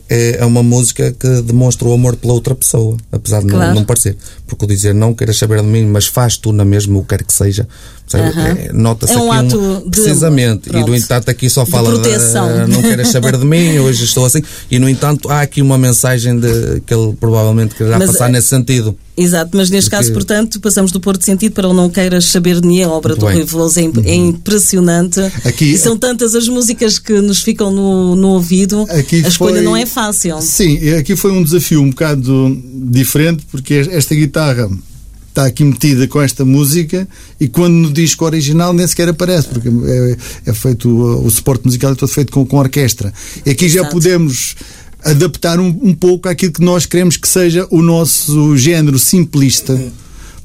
é 0.10 0.38
é 0.39 0.46
uma 0.46 0.62
música 0.63 1.12
que 1.20 1.41
demonstra 1.41 1.88
o 1.88 1.94
amor 1.94 2.15
pela 2.15 2.34
outra 2.34 2.54
pessoa, 2.56 2.98
apesar 3.12 3.39
de 3.41 3.48
não- 3.48 3.56
Claro. 3.56 3.76
não, 3.76 3.84
parecer. 3.84 4.15
Porque 4.48 4.65
o 4.65 4.68
dizer 4.68 4.94
não 4.94 5.13
queiras 5.13 5.38
saber 5.38 5.62
de 5.62 5.68
mim, 5.68 5.86
mas 5.86 6.06
faz 6.08 6.38
tu 6.38 6.52
na 6.52 6.63
mesma 6.65 6.98
o 7.00 7.02
que 7.02 7.10
quer 7.10 7.24
que 7.24 7.34
seja. 7.34 7.68
É- 8.13 8.72
nota-se 8.72 9.13
É 9.13 9.18
um 9.18 9.32
aqui 9.32 9.48
ato 9.48 9.84
de 9.86 9.89
precisamente. 9.89 10.70
amor, 10.70 10.78
e 10.78 10.80
no 10.82 10.86
pronto. 10.86 10.96
entanto, 11.04 11.30
aqui 11.30 11.50
só 11.50 11.63
De 11.63 11.72
fala 11.72 11.89
proteção. 11.89 12.68
não 12.68 12.82
queiras 12.82 13.08
saber 13.10 13.36
de 13.38 13.46
mim, 13.46 13.80
hoje 13.80 14.04
estou 14.04 14.26
assim. 14.26 14.44
E 14.70 14.78
no 14.78 14.88
entanto, 14.88 15.28
há 15.30 15.41
aqui 15.41 15.60
uma 15.62 15.78
mensagem 15.78 16.39
de, 16.39 16.82
que 16.86 16.94
ele 16.94 17.13
provavelmente 17.20 17.74
quererá 17.74 17.98
Mas, 17.98 18.12
passar 18.12 18.30
eh, 18.30 18.34
nesse 18.34 18.48
sentido. 18.48 18.96
Exato, 19.17 19.51
mas 19.56 19.69
neste 19.69 19.89
Porque- 19.89 20.04
caso, 20.04 20.13
portanto, 20.13 20.60
passamos 20.60 20.91
do 20.91 20.99
Porto 20.99 21.19
de 21.19 21.25
Sentido 21.25 21.54
para 21.54 21.69
o 21.69 21.73
Não 21.73 21.89
Queiras 21.89 22.25
Saber 22.25 22.60
de 22.60 22.67
Mim, 22.67 22.82
a 22.84 22.89
obra 22.89 23.13
Muito 23.13 23.21
do 23.21 23.25
bem. 23.28 23.36
Rui 23.38 23.45
Veloso 23.45 23.80
é, 23.80 23.84
imp- 23.84 24.06
é 24.06 24.13
impressionante. 24.13 25.19
Aqui- 25.45 25.71
e 25.73 25.78
são 25.78 25.97
tantas 25.97 26.36
as 26.36 26.47
músicas 26.47 26.99
que 26.99 27.13
nos 27.21 27.41
ficam 27.41 27.71
no, 27.71 28.15
no 28.15 28.28
ouvido, 28.30 28.86
Aqui 28.89 29.23
a 29.23 29.28
escolha 29.28 29.56
foi- 29.56 29.63
não 29.63 29.75
é 29.75 29.86
fácil. 29.86 30.41
Sim, 30.41 30.89
aqui 30.95 31.15
foi 31.15 31.32
um 31.32 31.41
desafio 31.43 31.82
um 31.82 31.89
bocado 31.89 32.62
diferente, 32.91 33.45
porque 33.49 33.88
esta 33.89 34.13
guitarra 34.13 34.69
está 35.30 35.45
aqui 35.47 35.65
metida 35.65 36.08
com 36.08 36.21
esta 36.21 36.45
música 36.45 37.06
e 37.39 37.47
quando 37.49 37.73
no 37.73 37.91
disco 37.91 38.23
original 38.23 38.71
nem 38.71 38.88
sequer 38.88 39.10
aparece, 39.10 39.47
porque 39.49 39.67
é, 39.67 40.17
é 40.45 40.54
feito, 40.54 40.88
o, 40.89 41.25
o 41.25 41.30
suporte 41.30 41.65
musical 41.65 41.91
é 41.91 41.95
todo 41.95 42.08
feito 42.10 42.32
com, 42.32 42.45
com 42.45 42.58
orquestra. 42.58 43.13
E 43.45 43.49
aqui 43.49 43.67
já 43.67 43.82
Exato. 43.82 43.93
podemos 43.95 44.56
adaptar 45.06 45.60
um, 45.60 45.68
um 45.82 45.94
pouco 45.94 46.28
àquilo 46.28 46.52
que 46.52 46.62
nós 46.63 46.86
queremos 46.86 47.15
que 47.15 47.28
seja 47.28 47.68
o 47.70 47.82
nosso 47.82 48.58
género 48.58 48.98
simplista, 49.00 49.80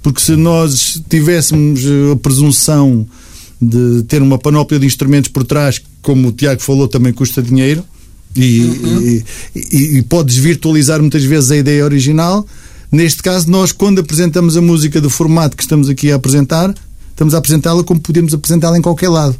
porque 0.03 0.21
se 0.21 0.37
nós 0.37 1.03
tivéssemos 1.09 1.81
eh, 1.85 2.13
a 2.13 2.17
presunção 2.17 3.07
de 3.61 4.03
ter 4.05 4.23
uma 4.23 4.39
panóplia 4.39 4.79
de 4.79 4.87
instrumentos 4.87 5.31
por 5.31 5.45
trás, 5.45 5.81
como 6.03 6.29
o 6.29 6.33
Tiago 6.33 6.61
falou, 6.63 6.87
também 6.89 7.13
custa 7.13 7.43
dinheiro. 7.43 7.85
E, 8.37 8.61
e- 8.61 9.25
e- 9.57 9.99
e 9.99 10.03
podes 10.03 10.37
virtualizar 10.37 11.01
muitas 11.01 11.25
vezes 11.25 11.51
a 11.51 11.57
ideia 11.57 11.85
original. 11.85 12.47
Neste 12.93 13.23
caso, 13.23 13.51
nós, 13.51 13.73
quando 13.73 13.99
apresentamos 14.01 14.57
a 14.57 14.61
música 14.63 15.01
do 15.01 15.11
formato 15.11 15.57
que 15.57 15.63
estamos 15.65 15.89
aqui 15.89 16.13
a 16.13 16.15
apresentar, 16.15 16.73
estamos 17.11 17.35
a 17.35 17.39
apresentá-la 17.39 17.83
como 17.83 18.01
podemos 18.01 18.33
apresentá-la 18.33 18.79
em 18.79 18.83
qualquer 18.83 19.09
lado. 19.09 19.37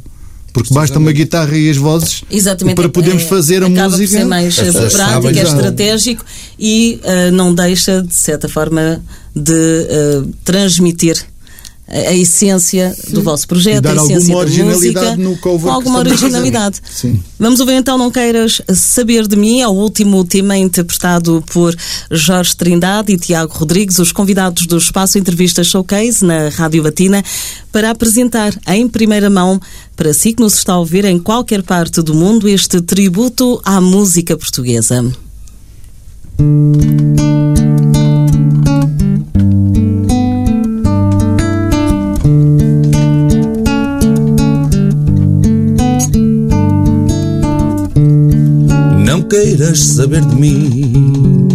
Porque 0.53 0.73
basta 0.73 0.99
uma 0.99 1.11
guitarra 1.11 1.57
e 1.57 1.69
as 1.69 1.77
vozes 1.77 2.23
Exatamente. 2.29 2.75
para 2.75 2.89
podermos 2.89 3.23
é- 3.23 3.27
fazer 3.27 3.63
a 3.63 3.67
acaba 3.67 3.89
música. 3.89 4.09
Por 4.11 4.17
ser 4.19 4.25
mais 4.25 4.57
eh, 4.57 4.71
prático, 4.71 4.89
sabem 4.91 5.39
é 5.39 5.43
estratégico 5.43 6.25
e 6.59 6.99
eh, 7.03 7.31
não 7.31 7.53
deixa, 7.55 8.01
de 8.01 8.13
certa 8.13 8.49
forma, 8.49 9.01
de 9.35 9.53
eh, 9.89 10.23
transmitir 10.43 11.30
a, 11.91 12.13
essência 12.13 12.95
do 13.09 13.21
vosso 13.21 13.43
E 13.43 13.47
projeto, 13.47 13.81
dar 13.81 13.91
a 13.91 13.95
essência 13.95 14.33
alguma 14.33 14.33
da 14.33 14.37
originalidade 14.37 15.17
música, 15.17 15.17
no 15.17 15.37
cover 15.37 15.71
alguma 15.71 15.99
originalidade. 15.99 16.81
Sim. 16.89 17.21
Vamos 17.37 17.59
ouvir 17.59 17.73
então 17.73 17.97
Não 17.97 18.09
Queiras 18.09 18.61
Saber 18.73 19.27
de 19.27 19.35
Mim, 19.35 19.59
é 19.61 19.67
o 19.67 19.71
último 19.71 20.23
tema 20.23 20.57
interpretado 20.57 21.43
por 21.51 21.75
Jorge 22.09 22.55
Trindade 22.55 23.11
e 23.11 23.17
Tiago 23.17 23.53
Rodrigues, 23.53 23.99
os 23.99 24.11
convidados 24.11 24.65
do 24.65 24.77
Espaço 24.77 25.17
Entrevista 25.17 25.63
Showcase 25.63 26.23
na 26.23 26.49
Rádio 26.49 26.83
Batina, 26.83 27.23
para 27.71 27.91
apresentar 27.91 28.57
em 28.67 28.87
primeira 28.87 29.29
mão, 29.29 29.59
para 29.95 30.13
si 30.13 30.33
que 30.33 30.41
nos 30.41 30.55
está 30.55 30.73
a 30.73 30.79
ouvir 30.79 31.05
em 31.05 31.19
qualquer 31.19 31.61
parte 31.63 32.01
do 32.01 32.13
mundo, 32.13 32.47
este 32.47 32.81
tributo 32.81 33.61
à 33.65 33.81
música 33.81 34.37
portuguesa. 34.37 35.03
Não 49.11 49.21
queiras 49.23 49.77
saber 49.77 50.21
de 50.21 50.35
mim. 50.35 51.49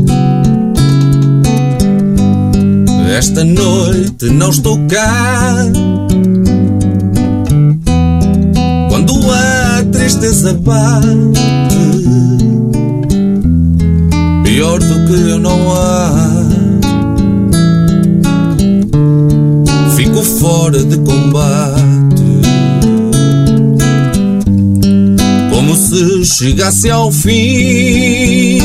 Esta 3.16 3.42
noite 3.42 4.26
não 4.26 4.50
estou 4.50 4.78
cá. 4.86 5.54
Quando 8.90 9.14
a 9.32 9.82
tristeza 9.90 10.52
bate, 10.52 11.06
pior 14.44 14.78
do 14.78 15.06
que 15.06 15.30
eu 15.30 15.38
não 15.38 15.74
há. 15.74 16.12
Fico 19.96 20.22
fora 20.22 20.84
de 20.84 20.98
combate. 20.98 21.85
Se 25.96 26.24
chegasse 26.24 26.90
ao 26.90 27.10
fim. 27.10 28.58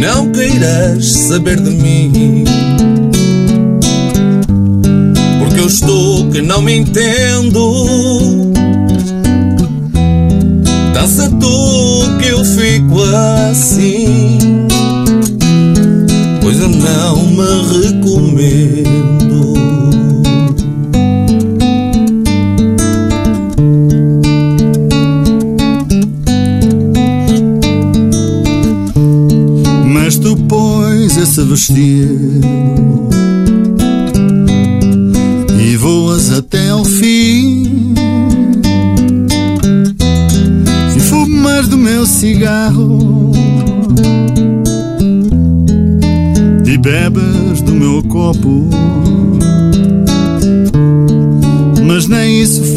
Não 0.00 0.32
queiras 0.32 1.12
saber 1.12 1.60
de 1.60 1.70
mim, 1.70 2.44
porque 5.38 5.60
eu 5.60 5.66
estou 5.66 6.28
que 6.30 6.42
não 6.42 6.62
me 6.62 6.78
entendo. 6.78 8.50
Dança 10.92 11.30
tu 11.38 12.18
que 12.18 12.28
eu 12.28 12.44
fico 12.44 13.00
assim 13.50 13.89
me 18.22 18.48
recomendo 18.48 19.54
Mas 29.86 30.18
tu 30.18 30.36
pões 30.48 31.16
esse 31.16 31.42
vestido 31.44 32.40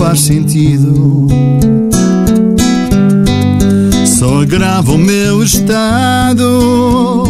faz 0.04 0.20
sentido. 0.20 1.30
Só 4.06 4.42
agrava 4.42 4.92
o 4.92 4.98
meu 4.98 5.42
estado. 5.42 7.24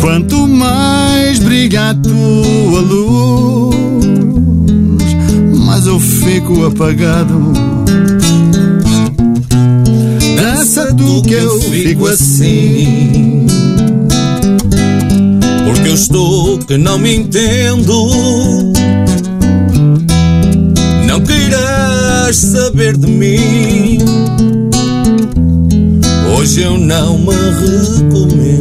Quanto 0.00 0.48
mais 0.48 1.38
brilha 1.38 1.90
a 1.90 1.94
tua 1.94 2.80
luz, 2.80 3.76
mais 5.66 5.86
eu 5.86 6.00
fico 6.00 6.66
apagado. 6.66 7.52
Dança 10.36 10.92
tu 10.96 11.22
que 11.22 11.34
eu 11.34 11.60
fico 11.60 12.08
assim. 12.08 13.46
Porque 15.64 15.88
eu 15.90 15.94
estou 15.94 16.58
que 16.58 16.76
não 16.76 16.98
me 16.98 17.14
entendo 17.14 18.79
queiras 22.30 22.36
saber 22.36 22.96
de 22.96 23.06
mim. 23.08 23.98
Hoje 26.36 26.62
eu 26.62 26.78
não 26.78 27.18
me 27.18 27.34
recomendo. 27.34 28.60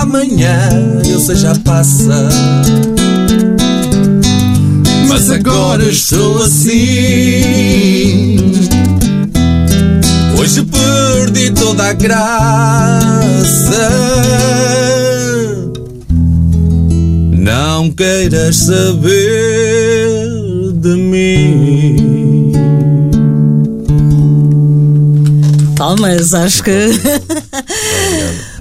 Amanhã 0.00 1.02
eu 1.06 1.20
seja 1.20 1.54
passa. 1.64 2.28
Mas 5.08 5.30
agora 5.30 5.84
estou 5.84 6.42
assim. 6.42 8.33
Hoje 10.44 10.62
perdi 10.64 11.50
toda 11.52 11.84
a 11.84 11.92
graça. 11.94 13.88
Não 17.32 17.90
queiras 17.90 18.56
saber 18.56 20.28
de 20.74 20.96
mim. 20.96 22.52
Palmas, 25.78 26.34
acho 26.34 26.62
que. 26.62 26.90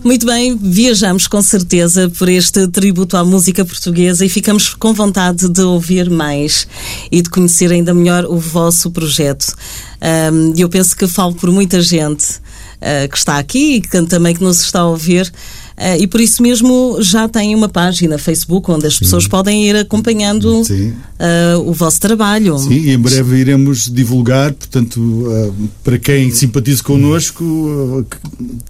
Muito 0.04 0.26
bem, 0.26 0.58
viajamos 0.58 1.28
com 1.28 1.42
certeza 1.42 2.10
por 2.10 2.28
este 2.28 2.68
tributo 2.68 3.16
à 3.16 3.24
música 3.24 3.64
portuguesa 3.64 4.26
e 4.26 4.30
ficamos 4.30 4.74
com 4.74 4.94
vontade 4.94 5.48
de 5.48 5.62
ouvir 5.62 6.10
mais 6.10 6.68
e 7.10 7.22
de 7.22 7.30
conhecer 7.30 7.72
ainda 7.72 7.94
melhor 7.94 8.26
o 8.26 8.38
vosso 8.38 8.92
projeto. 8.92 9.56
E 10.58 10.60
eu 10.60 10.68
penso 10.68 10.94
que 10.98 11.08
falo 11.08 11.34
por 11.34 11.50
muita 11.50 11.82
gente 11.82 12.26
uh, 12.82 13.08
que 13.10 13.18
está 13.18 13.38
aqui 13.38 13.76
e 13.76 13.82
que 13.82 14.02
também 14.04 14.36
que 14.36 14.44
nos 14.44 14.62
está 14.62 14.82
a 14.82 14.88
ouvir. 14.88 15.32
Uh, 15.78 16.02
e 16.02 16.08
por 16.08 16.22
isso 16.22 16.44
mesmo 16.44 16.98
já 17.02 17.28
tem 17.28 17.56
uma 17.56 17.68
página 17.68 18.20
Facebook 18.20 18.70
onde 18.70 18.86
as 18.86 19.00
pessoas 19.00 19.24
Sim. 19.24 19.30
podem 19.30 19.68
ir 19.68 19.76
acompanhando 19.76 20.62
uh, 20.62 21.60
o 21.66 21.74
vosso 21.74 22.00
trabalho. 22.00 22.58
Sim, 22.60 22.74
e 22.74 22.92
em 22.92 23.00
breve 23.00 23.38
iremos 23.38 23.90
divulgar, 23.90 24.54
portanto, 24.54 24.98
uh, 25.00 25.70
para 25.84 25.98
quem 25.98 26.30
simpatiza 26.30 26.84
connosco, 26.84 28.06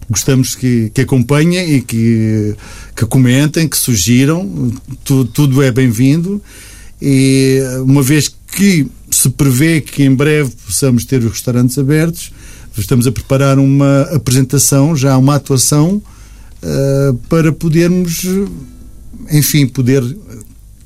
gostamos 0.10 0.56
que, 0.56 0.92
que 0.94 1.02
acompanhem 1.02 1.76
e 1.76 1.82
que, 1.82 2.56
que 2.96 3.06
comentem, 3.06 3.68
que 3.68 3.78
sugiram, 3.78 4.72
tu, 5.04 5.26
tudo 5.26 5.62
é 5.62 5.72
bem-vindo. 5.72 6.42
E 7.02 7.60
uma 7.86 8.02
vez 8.02 8.34
que 8.56 8.88
se 9.12 9.30
prevê 9.30 9.82
que 9.82 10.04
em 10.04 10.16
breve 10.16 10.52
possamos 10.66 11.04
ter 11.04 11.22
os 11.22 11.32
restaurantes 11.32 11.78
abertos, 11.78 12.32
estamos 12.78 13.06
a 13.06 13.12
preparar 13.12 13.60
uma 13.60 14.04
apresentação, 14.04 14.96
já 14.96 15.18
uma 15.18 15.36
atuação 15.36 16.02
uh, 16.64 17.14
para 17.30 17.52
podermos, 17.52 18.26
enfim, 19.30 19.68
poder 19.68 20.04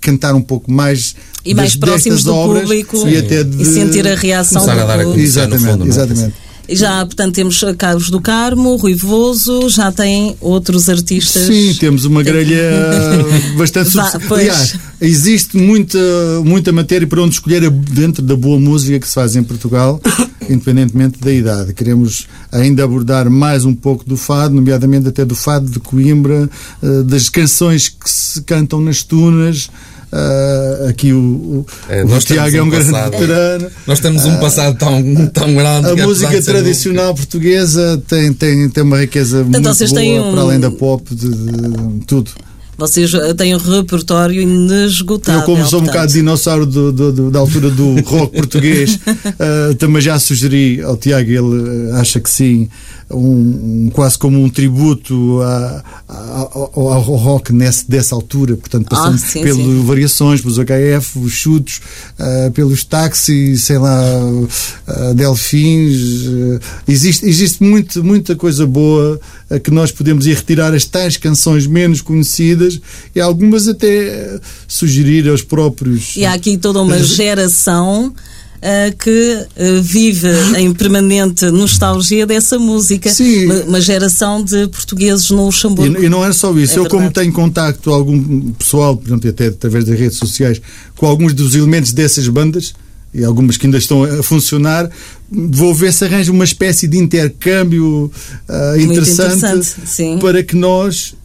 cantar 0.01 0.34
um 0.36 0.41
pouco 0.41 0.71
mais 0.71 1.15
e 1.45 1.53
mais 1.53 1.75
próximos 1.75 2.23
do 2.23 2.34
obras, 2.34 2.63
público 2.63 3.07
e, 3.07 3.17
até 3.17 3.43
de... 3.43 3.61
e 3.61 3.65
sentir 3.65 4.07
a 4.07 4.15
reação 4.15 4.61
Começar 4.61 4.86
do 4.86 5.03
público. 5.03 5.19
Exatamente, 5.19 5.71
fundo, 5.71 5.86
é? 5.86 5.88
exatamente. 5.88 6.47
Já, 6.69 7.05
portanto, 7.05 7.34
temos 7.34 7.63
Carlos 7.78 8.09
do 8.09 8.19
Carmo, 8.19 8.75
Rui 8.75 8.93
Voso, 8.93 9.69
já 9.69 9.89
tem 9.89 10.36
outros 10.41 10.89
artistas. 10.89 11.43
Sim, 11.43 11.73
temos 11.80 12.03
uma 12.03 12.21
grelha 12.21 12.71
bastante 13.57 13.91
Vá, 13.91 14.11
Aliás, 14.32 14.75
existe 14.99 15.55
muita, 15.55 15.97
muita 16.43 16.73
matéria 16.73 17.07
para 17.07 17.21
onde 17.21 17.36
escolher 17.36 17.69
dentro 17.69 18.21
da 18.21 18.36
boa 18.36 18.59
música 18.59 18.99
que 18.99 19.07
se 19.07 19.13
faz 19.13 19.38
em 19.38 19.43
Portugal, 19.43 20.01
independentemente 20.53 21.19
da 21.19 21.31
idade. 21.31 21.73
Queremos 21.73 22.27
ainda 22.51 22.83
abordar 22.83 23.29
mais 23.29 23.65
um 23.65 23.73
pouco 23.73 24.03
do 24.05 24.17
fado, 24.17 24.53
nomeadamente 24.53 25.07
até 25.07 25.25
do 25.25 25.35
fado 25.35 25.69
de 25.69 25.79
Coimbra, 25.79 26.49
eh, 26.81 27.03
das 27.03 27.29
canções 27.29 27.89
que 27.89 28.09
se 28.09 28.41
cantam 28.41 28.79
nas 28.81 29.03
tunas. 29.03 29.69
Uh, 30.09 30.87
aqui 30.87 31.11
o, 31.11 31.19
o, 31.19 31.65
é, 31.89 32.01
o 32.05 32.19
Tiago 32.19 32.55
é 32.55 32.61
um, 32.61 32.67
um 32.67 32.69
grande 32.69 32.91
veterano. 32.91 33.69
Nós 33.85 33.99
temos 33.99 34.23
um 34.23 34.37
passado 34.37 34.77
tão, 34.77 35.27
tão 35.27 35.53
grande. 35.53 36.01
A 36.01 36.07
música 36.07 36.41
tradicional 36.41 37.13
portuguesa 37.13 38.01
tem, 38.07 38.31
tem, 38.31 38.69
tem 38.69 38.83
uma 38.83 38.99
riqueza 38.99 39.45
então, 39.47 39.61
muito 39.61 39.89
boa, 39.89 40.29
um... 40.29 40.31
para 40.31 40.41
além 40.41 40.59
da 40.61 40.71
pop, 40.71 41.13
de, 41.13 41.29
de, 41.29 42.05
tudo. 42.05 42.31
Vocês 42.78 43.11
eh, 43.13 43.34
têm 43.34 43.55
um 43.55 43.57
repertório 43.57 44.39
inesgotável. 44.39 45.41
Eu, 45.41 45.45
como 45.45 45.65
sou 45.65 45.82
um 45.82 45.86
bocado 45.86 46.13
dinossauro 46.13 46.65
do, 46.65 46.91
do, 46.91 47.11
do, 47.11 47.32
da 47.32 47.39
altura 47.39 47.71
do 47.71 47.99
rock 48.05 48.36
português, 48.36 48.95
uh, 48.95 49.73
também 49.75 49.99
já 49.99 50.19
sugeri 50.19 50.82
ao 50.84 50.95
Tiago, 50.95 51.30
ele 51.30 51.91
acha 51.93 52.19
que 52.19 52.30
sim, 52.30 52.69
um, 53.09 53.85
um, 53.87 53.89
quase 53.93 54.17
como 54.17 54.43
um 54.43 54.49
tributo 54.49 55.41
a, 55.41 55.83
a, 56.09 56.49
ao, 56.53 56.89
ao, 56.89 57.01
rock 57.01 57.53
nesse, 57.53 57.89
dessa 57.89 58.13
altura, 58.13 58.57
portanto, 58.57 58.87
passando 58.89 59.15
ah, 59.15 59.17
sim, 59.17 59.83
variações, 59.83 60.41
pelos 60.41 60.57
HF, 60.57 61.19
os 61.19 61.31
chutos, 61.31 61.79
uh, 62.19 62.51
pelos 62.51 62.83
táxis, 62.83 63.63
sei 63.63 63.77
lá, 63.77 64.01
uh, 64.19 65.13
delfins. 65.13 66.25
Uh, 66.27 66.59
existe 66.87 67.25
existe 67.25 67.63
muito, 67.63 68.03
muita 68.03 68.35
coisa 68.35 68.65
boa 68.65 69.19
que 69.63 69.71
nós 69.71 69.91
podemos 69.91 70.27
ir 70.27 70.35
retirar 70.35 70.73
as 70.73 70.83
tais 70.83 71.15
canções 71.15 71.65
menos 71.65 72.01
conhecidas 72.01 72.81
e 73.15 73.21
algumas 73.21 73.67
até 73.67 74.39
sugerir 74.67 75.29
aos 75.29 75.41
próprios. 75.41 76.15
E 76.17 76.25
há 76.25 76.33
aqui 76.33 76.57
toda 76.57 76.81
uma 76.81 77.01
geração 77.01 78.13
uh, 78.57 78.97
que 78.97 79.45
uh, 79.55 79.81
vive 79.81 80.29
em 80.57 80.73
permanente 80.73 81.45
nostalgia 81.51 82.25
dessa 82.25 82.57
música. 82.57 83.09
Sim. 83.09 83.45
Uma, 83.45 83.61
uma 83.63 83.81
geração 83.81 84.43
de 84.43 84.67
portugueses 84.67 85.29
no 85.29 85.45
Luxemburgo. 85.45 86.01
E, 86.01 86.05
e 86.05 86.09
não 86.09 86.25
é 86.25 86.31
só 86.31 86.51
isso. 86.57 86.73
É 86.73 86.77
Eu, 86.77 86.83
verdade. 86.83 86.89
como 86.89 87.11
tenho 87.11 87.33
contacto 87.33 87.91
algum 87.91 88.51
pessoal, 88.53 88.97
por 88.97 89.07
exemplo, 89.07 89.29
até 89.29 89.47
através 89.47 89.85
das 89.85 89.99
redes 89.99 90.17
sociais, 90.17 90.61
com 90.95 91.05
alguns 91.05 91.33
dos 91.33 91.55
elementos 91.55 91.93
dessas 91.93 92.27
bandas, 92.27 92.73
e 93.13 93.23
algumas 93.23 93.57
que 93.57 93.65
ainda 93.65 93.77
estão 93.77 94.03
a 94.03 94.21
funcionar, 94.21 94.89
vou 95.31 95.73
ver 95.73 95.93
se 95.93 96.05
arranja 96.05 96.31
uma 96.31 96.43
espécie 96.43 96.87
de 96.87 96.97
intercâmbio 96.97 98.11
uh, 98.47 98.79
interessante, 98.79 99.37
interessante 99.37 100.19
para 100.19 100.43
que 100.43 100.55
nós, 100.55 101.15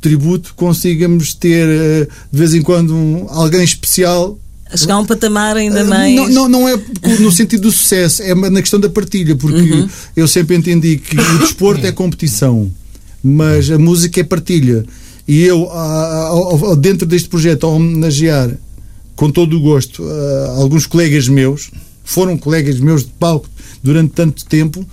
tributo, 0.00 0.54
consigamos 0.54 1.34
ter 1.34 1.66
uh, 1.66 2.08
de 2.30 2.38
vez 2.38 2.54
em 2.54 2.62
quando 2.62 2.94
um, 2.94 3.26
alguém 3.30 3.64
especial 3.64 4.38
a 4.72 4.76
chegar 4.76 4.94
a 4.94 4.98
um 4.98 5.06
patamar 5.06 5.56
ainda 5.56 5.84
mais. 5.84 6.14
Não, 6.14 6.28
não, 6.28 6.48
não 6.48 6.68
é 6.68 6.78
no 7.18 7.32
sentido 7.32 7.62
do 7.62 7.72
sucesso, 7.72 8.22
é 8.22 8.34
na 8.34 8.60
questão 8.60 8.78
da 8.78 8.88
partilha, 8.88 9.34
porque 9.36 9.72
uhum. 9.72 9.88
eu 10.16 10.28
sempre 10.28 10.56
entendi 10.56 10.98
que 10.98 11.18
o 11.18 11.38
desporto 11.38 11.86
é 11.86 11.92
competição, 11.92 12.70
mas 13.22 13.70
a 13.70 13.78
música 13.78 14.20
é 14.20 14.24
partilha. 14.24 14.84
E 15.26 15.42
eu, 15.42 15.68
dentro 16.78 17.06
deste 17.06 17.28
projeto, 17.28 17.64
ao 17.64 17.74
homenagear 17.74 18.50
com 19.14 19.30
todo 19.30 19.56
o 19.56 19.60
gosto 19.60 20.04
alguns 20.56 20.86
colegas 20.86 21.28
meus, 21.28 21.70
foram 22.02 22.36
colegas 22.36 22.80
meus 22.80 23.02
de 23.04 23.10
palco 23.18 23.48
durante 23.82 24.12
tanto 24.12 24.44
tempo, 24.46 24.84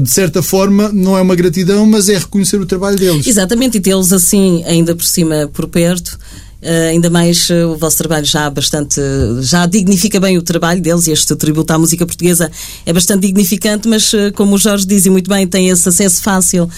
de 0.00 0.10
certa 0.10 0.42
forma, 0.42 0.90
não 0.92 1.18
é 1.18 1.20
uma 1.20 1.34
gratidão, 1.34 1.84
mas 1.84 2.08
é 2.08 2.16
reconhecer 2.16 2.60
o 2.60 2.66
trabalho 2.66 2.96
deles. 2.96 3.26
Exatamente, 3.26 3.78
e 3.78 3.80
tê-los 3.80 4.12
assim, 4.12 4.62
ainda 4.64 4.94
por 4.94 5.04
cima, 5.04 5.50
por 5.52 5.66
perto, 5.66 6.18
Uh, 6.62 6.90
ainda 6.90 7.10
mais 7.10 7.50
uh, 7.50 7.70
o 7.72 7.76
vosso 7.76 7.98
trabalho 7.98 8.24
já 8.24 8.48
bastante 8.48 9.00
já 9.40 9.66
dignifica 9.66 10.20
bem 10.20 10.38
o 10.38 10.42
trabalho 10.42 10.80
deles 10.80 11.08
e 11.08 11.10
este 11.10 11.34
tributo 11.34 11.72
à 11.72 11.78
música 11.78 12.06
portuguesa 12.06 12.48
é 12.86 12.92
bastante 12.92 13.22
dignificante, 13.22 13.88
mas 13.88 14.12
uh, 14.12 14.32
como 14.34 14.54
o 14.54 14.58
Jorge 14.58 14.86
dizia 14.86 15.10
muito 15.10 15.28
bem, 15.28 15.44
tem 15.44 15.68
esse 15.70 15.88
acesso 15.88 16.22
fácil 16.22 16.70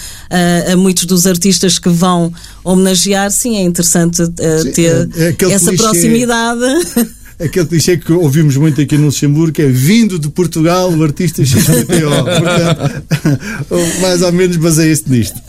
a 0.71 0.75
muitos 0.75 1.05
dos 1.05 1.27
artistas 1.27 1.77
que 1.77 1.89
vão 1.89 2.33
homenagear. 2.63 3.29
Sim, 3.29 3.57
é 3.57 3.61
interessante 3.61 4.25
Sim, 4.25 4.71
ter 4.73 5.09
é, 5.15 5.35
é 5.39 5.51
essa 5.51 5.69
clichê, 5.69 5.83
proximidade. 5.83 6.61
Aquele 7.39 7.65
clichê 7.65 7.97
que 7.97 8.13
ouvimos 8.13 8.55
muito 8.55 8.79
aqui 8.79 8.97
no 8.97 9.05
Luxemburgo 9.05 9.61
é 9.61 9.67
vindo 9.67 10.17
de 10.17 10.29
Portugal 10.29 10.89
o 10.89 11.03
artista 11.03 11.43
XPTO. 11.43 12.23
Portanto, 12.23 13.99
mais 14.01 14.21
ou 14.21 14.31
menos 14.31 14.55
baseia-se 14.55 15.03
nisto. 15.09 15.39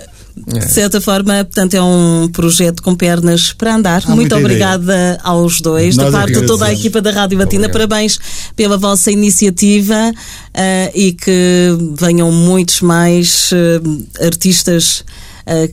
É. 0.54 0.58
De 0.58 0.70
certa 0.70 1.00
forma, 1.00 1.44
portanto, 1.44 1.74
é 1.74 1.82
um 1.82 2.28
projeto 2.28 2.82
com 2.82 2.94
pernas 2.94 3.54
para 3.54 3.74
andar. 3.74 4.02
Há 4.06 4.14
Muito 4.14 4.36
obrigada 4.36 4.92
ideia. 4.92 5.20
aos 5.24 5.60
dois, 5.62 5.96
Nós 5.96 6.12
da 6.12 6.18
parte 6.18 6.38
de 6.38 6.46
toda 6.46 6.66
a 6.66 6.72
equipa 6.72 7.00
da 7.00 7.10
Rádio 7.10 7.38
Batina. 7.38 7.68
Parabéns 7.70 8.18
pela 8.54 8.76
vossa 8.76 9.10
iniciativa 9.10 10.12
uh, 10.12 10.90
e 10.94 11.12
que 11.12 11.70
venham 11.98 12.30
muitos 12.30 12.82
mais 12.82 13.50
uh, 13.52 14.24
artistas 14.24 15.02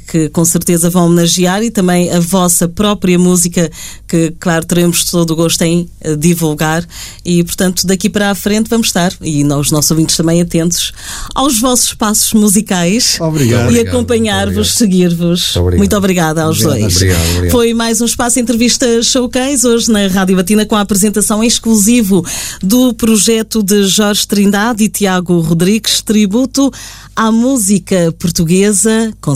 que 0.08 0.30
com 0.30 0.46
certeza 0.46 0.90
vão 0.90 1.08
homenagear 1.08 1.64
e 1.64 1.72
também 1.72 2.12
a 2.12 2.20
vossa 2.20 2.68
própria 2.68 3.18
música, 3.18 3.72
que, 4.08 4.32
claro, 4.40 4.66
teremos 4.66 5.06
todo 5.06 5.32
o 5.32 5.36
gosto 5.36 5.62
em 5.64 5.90
uh, 6.06 6.16
divulgar. 6.16 6.88
E, 7.26 7.44
portanto, 7.44 7.88
daqui 7.88 8.10
para 8.10 8.30
a 8.30 8.36
frente 8.36 8.70
vamos 8.70 8.88
estar, 8.88 9.14
e 9.22 9.44
os 9.44 9.72
nossos 9.72 9.90
ouvintes 9.92 10.16
também 10.16 10.42
atentos, 10.42 10.92
aos 11.34 11.60
vossos 11.60 11.94
passos 11.94 12.34
musicais 12.34 13.18
obrigado. 13.20 13.72
e 13.72 13.80
acompanhar-vos, 13.80 14.76
seguir-vos. 14.76 15.56
Muito, 15.78 15.96
obrigada 15.96 16.44
aos 16.44 16.62
obrigado. 16.62 16.82
dois. 16.82 16.96
Obrigado, 16.96 17.30
obrigado. 17.30 17.52
Foi 17.52 17.74
mais 17.74 18.02
um 18.02 18.06
espaço 18.06 18.40
entrevista 18.40 19.02
showcase 19.02 19.66
hoje 19.66 19.92
na 19.92 20.08
Rádio 20.08 20.36
Batina 20.36 20.66
com 20.66 20.76
a 20.76 20.82
apresentação 20.82 21.44
exclusivo 21.44 22.26
do 22.62 22.94
projeto 22.94 23.64
de 23.64 23.84
Jorge 23.86 24.28
Trindade 24.28 24.84
e 24.84 24.90
Tiago 24.90 25.40
Rodrigues, 25.40 26.02
tributo 26.02 26.72
à 27.16 27.32
música 27.32 28.14
portuguesa, 28.20 29.14
com 29.22 29.36